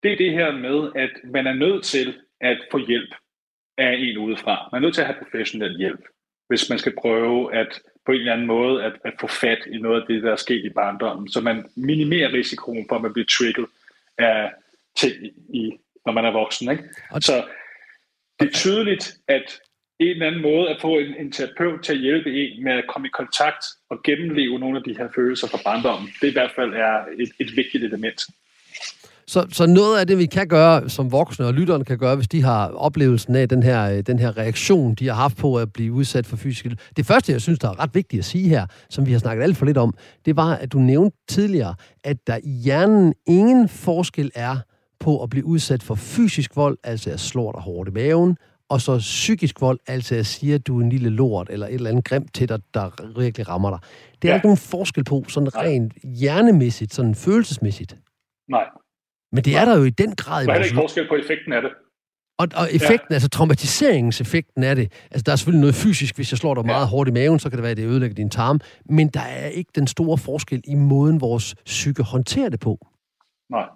det 0.03 0.13
er 0.13 0.17
det 0.17 0.33
her 0.33 0.53
med, 0.53 0.93
at 0.95 1.11
man 1.25 1.47
er 1.47 1.53
nødt 1.53 1.85
til 1.85 2.21
at 2.41 2.59
få 2.71 2.79
hjælp 2.87 3.15
af 3.79 3.95
en 3.99 4.19
udefra. 4.19 4.69
Man 4.73 4.79
er 4.79 4.87
nødt 4.87 4.95
til 4.95 5.01
at 5.01 5.07
have 5.07 5.25
professionel 5.25 5.79
hjælp, 5.79 6.01
hvis 6.49 6.71
man 6.71 6.79
skal 6.79 6.95
prøve 7.01 7.55
at 7.55 7.81
på 8.07 8.13
en 8.13 8.19
eller 8.19 8.33
anden 8.33 8.47
måde 8.47 8.85
at, 8.85 8.93
at 9.05 9.13
få 9.21 9.27
fat 9.27 9.59
i 9.67 9.79
noget 9.79 10.01
af 10.01 10.07
det, 10.07 10.23
der 10.23 10.33
er 10.33 10.37
sket 10.37 10.65
i 10.65 10.71
barndommen, 10.71 11.29
så 11.29 11.41
man 11.41 11.71
minimerer 11.77 12.33
risikoen 12.33 12.87
for, 12.89 12.97
at 12.97 13.03
man 13.03 13.13
bliver 13.13 13.27
trigget 13.27 13.67
af 14.19 14.53
ting, 14.97 15.15
i, 15.55 15.79
når 16.07 16.13
man 16.13 16.25
er 16.25 16.31
voksen. 16.31 16.71
Ikke? 16.71 16.85
Så 17.21 17.45
det 18.41 18.49
er 18.49 18.53
tydeligt, 18.53 19.17
at 19.29 19.61
en 20.01 20.09
eller 20.09 20.27
anden 20.27 20.43
måde 20.43 20.69
at 20.69 20.77
få 20.81 20.99
en, 20.99 21.15
en 21.21 21.33
terapeut 21.33 21.81
til 21.85 21.93
at 21.93 21.99
hjælpe 21.99 22.31
en 22.43 22.65
med 22.65 22.73
at 22.73 22.85
komme 22.89 23.09
i 23.09 23.11
kontakt 23.11 23.65
og 23.91 23.97
gennemleve 24.05 24.59
nogle 24.59 24.77
af 24.79 24.85
de 24.85 24.95
her 24.99 25.09
følelser 25.15 25.47
fra 25.49 25.59
barndommen. 25.65 26.09
Det 26.21 26.29
i 26.29 26.33
hvert 26.33 26.53
fald 26.57 26.73
er 26.73 26.95
et, 27.19 27.31
et 27.41 27.57
vigtigt 27.57 27.85
element. 27.85 28.21
Så, 29.27 29.47
så 29.53 29.67
noget 29.67 30.01
af 30.01 30.07
det, 30.07 30.19
vi 30.19 30.27
kan 30.27 30.49
gøre 30.49 30.89
som 30.89 31.13
voksne, 31.13 31.47
og 31.47 31.55
lytterne 31.55 31.85
kan 31.85 31.99
gøre, 31.99 32.17
hvis 32.17 32.29
de 32.29 32.43
har 32.43 32.69
oplevelsen 32.69 33.37
af 33.37 33.49
den 33.49 33.63
her, 33.63 33.91
øh, 33.91 34.03
den 34.07 34.19
her 34.19 34.39
reaktion, 34.39 34.95
de 34.95 35.07
har 35.07 35.15
haft 35.15 35.37
på 35.37 35.57
at 35.57 35.73
blive 35.73 35.93
udsat 35.93 36.27
for 36.27 36.37
fysisk 36.37 36.67
Det 36.97 37.07
første, 37.07 37.33
jeg 37.33 37.41
synes, 37.41 37.59
der 37.59 37.69
er 37.69 37.81
ret 37.81 37.95
vigtigt 37.95 38.19
at 38.19 38.25
sige 38.25 38.49
her, 38.49 38.67
som 38.91 39.07
vi 39.07 39.13
har 39.13 39.19
snakket 39.19 39.43
alt 39.43 39.57
for 39.57 39.67
lidt 39.67 39.79
om, 39.79 39.95
det 40.25 40.37
var, 40.37 40.55
at 40.55 40.73
du 40.73 40.79
nævnte 40.79 41.17
tidligere, 41.29 41.75
at 42.05 42.27
der 42.27 42.37
i 42.37 42.51
hjernen 42.65 43.15
ingen 43.27 43.69
forskel 43.69 44.31
er 44.35 44.57
på 45.01 45.23
at 45.23 45.31
blive 45.31 45.45
udsat 45.45 45.83
for 45.83 45.95
fysisk 45.95 46.57
vold, 46.57 46.79
altså 46.85 47.11
at 47.11 47.21
slå 47.21 47.53
dig 47.53 47.61
hårdt 47.61 47.89
i 47.89 47.93
maven, 47.93 48.37
og 48.71 48.81
så 48.81 48.99
psykisk 48.99 49.61
vold, 49.61 49.79
altså 49.87 50.15
at 50.15 50.27
sige, 50.27 50.55
at 50.55 50.67
du 50.67 50.79
er 50.79 50.83
en 50.83 50.89
lille 50.89 51.11
lort, 51.11 51.51
eller 51.51 51.67
et 51.67 51.75
eller 51.75 51.91
andet 51.91 52.05
grimt 52.05 52.35
til 52.35 52.49
dig, 52.49 52.61
der 52.75 53.19
virkelig 53.21 53.49
rammer 53.49 53.71
dig. 53.71 53.79
Det 54.23 54.29
er 54.29 54.33
ja. 54.33 54.35
ikke 54.35 54.47
nogen 54.47 54.59
forskel 54.59 55.05
på, 55.05 55.25
sådan 55.29 55.57
rent 55.57 55.93
hjernemæssigt, 56.21 56.95
sådan 56.95 57.15
følelsesmæssigt. 57.15 57.97
Nej. 58.49 58.65
Men 59.33 59.45
det 59.45 59.57
er 59.57 59.65
der 59.65 59.79
jo 59.79 59.85
i 59.85 59.91
den 59.91 60.17
grad. 60.17 60.47
Der 60.47 60.53
er 60.53 60.65
ikke 60.65 60.75
forskel 60.75 61.09
på 61.09 61.15
effekten 61.15 61.53
af 61.53 61.63
det. 61.63 61.71
Og, 62.39 62.49
og 62.57 62.67
effekten, 62.73 63.11
ja. 63.11 63.15
altså 63.15 63.29
traumatiseringseffekten 63.29 64.63
af 64.63 64.77
det, 64.77 64.93
altså 65.11 65.23
der 65.27 65.33
er 65.33 65.37
selvfølgelig 65.37 65.61
noget 65.61 65.75
fysisk, 65.75 66.17
hvis 66.17 66.33
jeg 66.33 66.39
slår 66.39 66.55
dig 66.55 66.65
ja. 66.65 66.67
meget 66.67 66.89
hårdt 66.89 67.09
i 67.09 67.13
maven, 67.13 67.39
så 67.39 67.51
kan 67.51 67.57
det 67.57 67.63
være, 67.63 67.71
at 67.71 67.77
det 67.77 67.87
ødelægger 67.87 68.15
din 68.15 68.31
tarm, 68.31 68.61
men 68.85 69.09
der 69.09 69.21
er 69.21 69.47
ikke 69.47 69.71
den 69.75 69.87
store 69.87 70.19
forskel 70.19 70.63
i 70.65 70.75
måden, 70.75 71.21
vores 71.21 71.55
psyke 71.65 72.03
håndterer 72.03 72.49
det 72.49 72.61
på. 72.61 72.87
Nej. 73.51 73.67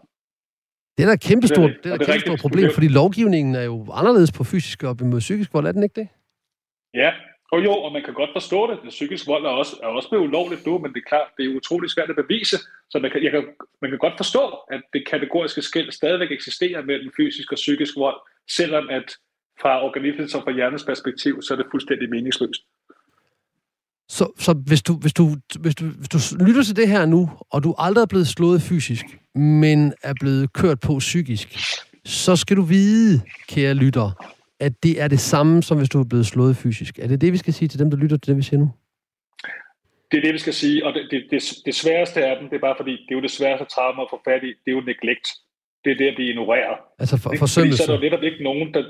Det 1.03 1.09
er 1.09 1.13
da 1.13 1.21
et 1.23 1.29
kæmpestort, 1.31 1.71
det 1.71 1.93
er, 1.93 1.97
det 1.97 2.09
er 2.09 2.15
et 2.15 2.23
kæmpestort 2.23 2.39
problem, 2.39 2.71
fordi 2.75 2.89
lovgivningen 2.89 3.55
er 3.55 3.63
jo 3.63 3.87
anderledes 3.93 4.33
på 4.33 4.45
fysisk 4.45 4.83
og 4.83 4.97
mod 5.03 5.21
psykisk 5.21 5.55
vold, 5.55 5.67
er 5.67 5.73
den 5.73 5.83
ikke 5.83 6.01
det? 6.01 6.09
Ja, 6.95 7.11
og 7.53 7.65
jo, 7.65 7.73
og 7.73 7.93
man 7.93 8.03
kan 8.05 8.15
godt 8.15 8.31
forstå 8.33 8.71
det. 8.71 8.77
Psykisk 8.89 9.27
vold 9.27 9.45
er 9.45 9.49
også, 9.49 9.77
er 9.83 9.87
også 9.87 10.09
blevet 10.09 10.25
ulovligt 10.25 10.67
nu, 10.67 10.79
men 10.79 10.93
det 10.93 11.01
er 11.05 11.09
klart, 11.09 11.29
det 11.37 11.43
er 11.47 11.57
utrolig 11.57 11.91
svært 11.91 12.11
at 12.11 12.17
bevise. 12.17 12.57
Så 12.91 12.99
man 12.99 13.11
kan, 13.11 13.23
jeg 13.25 13.31
kan, 13.31 13.45
man 13.83 13.91
kan 13.91 13.99
godt 13.99 14.17
forstå, 14.17 14.45
at 14.75 14.83
det 14.93 15.07
kategoriske 15.07 15.63
skæld 15.63 15.93
stadigvæk 15.93 16.31
eksisterer 16.33 16.83
mellem 16.83 17.13
fysisk 17.17 17.53
og 17.53 17.57
psykisk 17.57 17.97
vold, 17.97 18.19
selvom 18.59 18.89
at 18.91 19.17
fra 19.63 19.85
organismens 19.87 20.35
og 20.35 20.43
fra 20.43 20.53
hjernens 20.53 20.85
perspektiv, 20.85 21.43
så 21.43 21.55
er 21.55 21.59
det 21.59 21.67
fuldstændig 21.71 22.11
meningsløst. 22.11 22.63
Så, 24.19 24.25
så 24.39 24.53
hvis, 24.67 24.83
du, 24.83 24.93
hvis, 25.03 25.13
du, 25.13 25.25
hvis, 25.61 25.75
du, 25.75 25.85
hvis 25.85 26.09
du 26.09 26.45
lytter 26.47 26.63
til 26.63 26.77
det 26.77 26.89
her 26.89 27.07
nu, 27.07 27.31
og 27.51 27.65
du 27.65 27.75
aldrig 27.79 28.03
er 28.03 28.07
blevet 28.07 28.29
slået 28.29 28.63
fysisk, 28.63 29.05
men 29.35 29.93
er 30.03 30.15
blevet 30.21 30.53
kørt 30.53 30.81
på 30.81 30.99
psykisk, 30.99 31.49
så 32.05 32.37
skal 32.37 32.57
du 32.57 32.63
vide, 32.63 33.21
kære 33.49 33.75
lytter, 33.75 34.09
at 34.61 34.73
det 34.83 35.01
er 35.03 35.09
det 35.09 35.21
samme, 35.21 35.63
som 35.63 35.79
hvis 35.79 35.89
du 35.89 36.01
er 36.01 36.05
blevet 36.05 36.27
slået 36.27 36.57
fysisk. 36.57 36.99
Er 36.99 37.09
det 37.09 37.21
det, 37.21 37.33
vi 37.33 37.37
skal 37.37 37.53
sige 37.53 37.69
til 37.69 37.79
dem, 37.79 37.91
der 37.91 37.99
lytter 37.99 38.17
til 38.17 38.29
det, 38.31 38.37
vi 38.37 38.43
siger 38.43 38.61
nu? 38.61 38.71
Det 40.11 40.19
er 40.19 40.23
det, 40.23 40.33
vi 40.35 40.39
skal 40.39 40.55
sige, 40.55 40.87
og 40.87 40.95
det, 40.95 41.03
det, 41.11 41.23
det, 41.31 41.43
det 41.67 41.75
sværeste 41.75 42.27
af 42.27 42.37
dem, 42.41 42.49
det 42.49 42.57
er 42.57 42.61
bare 42.61 42.75
fordi, 42.79 42.93
det 42.93 43.11
er 43.11 43.15
jo 43.15 43.23
det 43.23 43.31
sværeste 43.31 43.67
trauma 43.75 44.03
at 44.03 44.09
få 44.11 44.21
fat 44.29 44.43
i, 44.43 44.51
det 44.63 44.69
er 44.73 44.77
jo 44.79 44.81
neglect. 44.81 45.27
Det 45.85 45.91
er 45.93 45.97
det 45.97 46.07
at 46.09 46.15
blive 46.17 46.29
ignoreret. 46.29 46.79
Altså 46.99 47.17
for, 47.17 47.35
forsømmelse? 47.39 47.79
Fordi 47.79 47.87
så 47.87 47.93
er 47.93 47.97
der 47.97 48.05
netop 48.09 48.23
ikke 48.23 48.43
nogen, 48.43 48.75
der... 48.75 48.83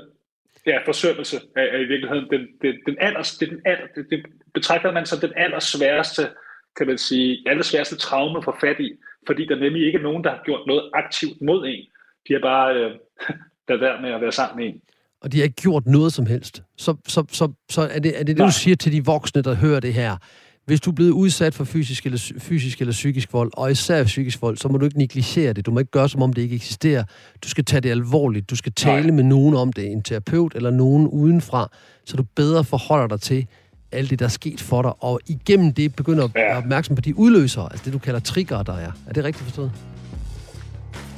Ja, 0.65 0.77
forsømmelse 0.85 1.37
er, 1.55 1.61
er 1.61 1.79
i 1.79 1.85
virkeligheden 1.85 2.29
den, 2.29 2.47
den, 2.61 2.75
den 2.85 2.95
aller, 2.99 3.35
det, 3.39 3.49
den 3.49 3.61
aller, 3.65 3.87
det, 3.95 4.05
det 4.09 4.25
betragter 4.53 4.91
man 4.91 5.05
som 5.05 5.19
den 5.19 5.33
allersværeste, 5.35 6.29
kan 6.77 6.87
man 6.87 6.97
sige, 6.97 7.43
allersværeste 7.45 7.95
traume 7.95 8.43
få 8.43 8.55
fat 8.61 8.79
i, 8.79 8.91
fordi 9.27 9.45
der 9.45 9.55
nemlig 9.55 9.85
ikke 9.85 9.97
er 9.97 10.03
nogen, 10.03 10.23
der 10.23 10.29
har 10.29 10.41
gjort 10.45 10.67
noget 10.67 10.89
aktivt 10.93 11.41
mod 11.41 11.67
en. 11.67 11.85
De 12.27 12.33
har 12.33 12.39
bare 12.39 12.75
øh, 12.75 12.91
været 13.67 13.81
der 13.81 14.01
med 14.01 14.11
at 14.11 14.21
være 14.21 14.31
sammen 14.31 14.57
med 14.57 14.73
en 14.73 14.81
og 15.23 15.31
de 15.31 15.37
har 15.37 15.43
ikke 15.43 15.61
gjort 15.61 15.85
noget 15.85 16.13
som 16.13 16.25
helst. 16.25 16.63
Så, 16.77 16.95
så, 17.07 17.25
så, 17.31 17.51
så 17.69 17.81
er 17.81 17.99
det 17.99 18.19
er 18.19 18.23
det, 18.23 18.37
det 18.37 18.45
du 18.45 18.51
siger 18.51 18.75
til 18.75 18.91
de 18.91 19.05
voksne, 19.05 19.41
der 19.41 19.55
hører 19.55 19.79
det 19.79 19.93
her. 19.93 20.17
Hvis 20.65 20.81
du 20.81 20.89
er 20.89 20.95
blevet 20.95 21.11
udsat 21.11 21.53
for 21.53 21.63
fysisk 21.63 22.05
eller, 22.05 22.33
fysisk 22.39 22.81
eller 22.81 22.91
psykisk 22.91 23.33
vold, 23.33 23.51
og 23.53 23.71
især 23.71 24.03
psykisk 24.03 24.41
vold, 24.41 24.57
så 24.57 24.67
må 24.67 24.77
du 24.77 24.85
ikke 24.85 24.97
negligere 24.97 25.53
det. 25.53 25.65
Du 25.65 25.71
må 25.71 25.79
ikke 25.79 25.91
gøre, 25.91 26.09
som 26.09 26.21
om 26.21 26.33
det 26.33 26.41
ikke 26.41 26.55
eksisterer. 26.55 27.03
Du 27.43 27.49
skal 27.49 27.65
tage 27.65 27.81
det 27.81 27.89
alvorligt. 27.89 28.49
Du 28.49 28.55
skal 28.55 28.71
tale 28.71 29.07
Nej. 29.07 29.15
med 29.15 29.23
nogen 29.23 29.55
om 29.55 29.73
det, 29.73 29.91
en 29.91 30.01
terapeut 30.01 30.55
eller 30.55 30.71
nogen 30.71 31.07
udenfra, 31.07 31.71
så 32.05 32.17
du 32.17 32.23
bedre 32.35 32.63
forholder 32.63 33.07
dig 33.07 33.21
til 33.21 33.47
alt 33.91 34.09
det, 34.09 34.19
der 34.19 34.25
er 34.25 34.29
sket 34.29 34.61
for 34.61 34.81
dig, 34.81 34.91
og 34.99 35.19
igennem 35.27 35.73
det 35.73 35.95
begynder 35.95 36.23
at 36.23 36.35
være 36.35 36.57
opmærksom 36.57 36.95
på 36.95 37.01
de 37.01 37.17
udløsere, 37.17 37.67
altså 37.71 37.85
det, 37.85 37.93
du 37.93 37.99
kalder 37.99 38.19
trigger, 38.19 38.63
der 38.63 38.73
er. 38.73 38.91
Er 39.07 39.13
det 39.13 39.23
rigtigt 39.23 39.43
forstået? 39.43 39.71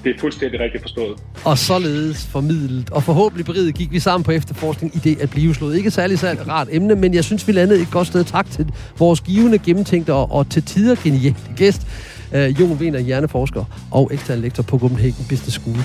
Det 0.05 0.15
er 0.15 0.19
fuldstændig 0.19 0.59
rigtigt 0.59 0.83
forstået. 0.83 1.19
Og 1.45 1.57
således 1.57 2.25
formidlet, 2.25 2.89
og 2.89 3.03
forhåbentlig 3.03 3.45
beriget 3.45 3.75
gik 3.75 3.91
vi 3.91 3.99
sammen 3.99 4.23
på 4.23 4.31
efterforskning 4.31 4.95
i 4.95 4.99
det 4.99 5.21
at 5.21 5.29
blive 5.29 5.55
slået. 5.55 5.77
Ikke 5.77 5.91
særlig, 5.91 6.19
særlig 6.19 6.47
rart 6.47 6.67
emne, 6.71 6.95
men 6.95 7.13
jeg 7.13 7.23
synes, 7.23 7.47
vi 7.47 7.51
landede 7.51 7.81
et 7.81 7.91
godt 7.91 8.07
sted. 8.07 8.23
Tak 8.23 8.51
til 8.51 8.71
vores 8.99 9.21
givende, 9.21 9.57
gennemtænkte 9.57 10.13
og, 10.13 10.31
og 10.31 10.49
til 10.49 10.63
tider 10.63 10.95
geniale 11.03 11.35
gæst. 11.55 11.87
Uh, 12.33 12.61
Jon 12.61 12.71
Wiener, 12.71 12.99
hjerneforsker 12.99 13.87
og 13.91 14.09
ekstern 14.13 14.39
lektor 14.39 14.63
på 14.63 14.79
Copenhagen 14.79 15.25
Business 15.29 15.61
School. 15.61 15.77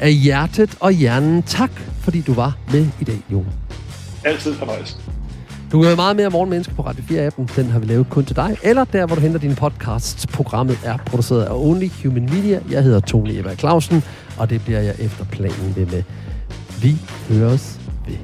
Af 0.00 0.12
hjertet 0.12 0.76
og 0.80 0.92
hjernen, 0.92 1.42
tak 1.42 1.70
fordi 2.00 2.20
du 2.20 2.34
var 2.34 2.58
med 2.72 2.86
i 3.00 3.04
dag, 3.04 3.20
Jon. 3.32 3.46
Altid 4.24 4.54
fornøjelse. 4.54 4.96
Du 5.72 5.82
kan 5.82 5.96
meget 5.96 6.16
mere 6.16 6.30
Morgenmenneske 6.30 6.74
på 6.74 6.82
Radio 6.82 7.02
4-appen. 7.02 7.56
Den 7.56 7.70
har 7.70 7.78
vi 7.78 7.86
lavet 7.86 8.10
kun 8.10 8.24
til 8.24 8.36
dig. 8.36 8.56
Eller 8.62 8.84
der, 8.84 9.06
hvor 9.06 9.14
du 9.16 9.20
henter 9.20 9.38
dine 9.40 9.54
podcasts. 9.54 10.26
Programmet 10.26 10.78
er 10.84 10.96
produceret 10.96 11.44
af 11.44 11.54
Only 11.54 11.88
Human 12.02 12.24
Media. 12.24 12.60
Jeg 12.70 12.82
hedder 12.82 13.00
Tony 13.00 13.30
Eva 13.30 13.54
Clausen, 13.54 14.02
og 14.38 14.50
det 14.50 14.64
bliver 14.64 14.80
jeg 14.80 14.94
efter 14.98 15.24
planen 15.24 15.76
ved 15.76 15.86
med. 15.86 16.02
Vi 16.82 16.96
høres 17.28 17.80
ved. 18.06 18.16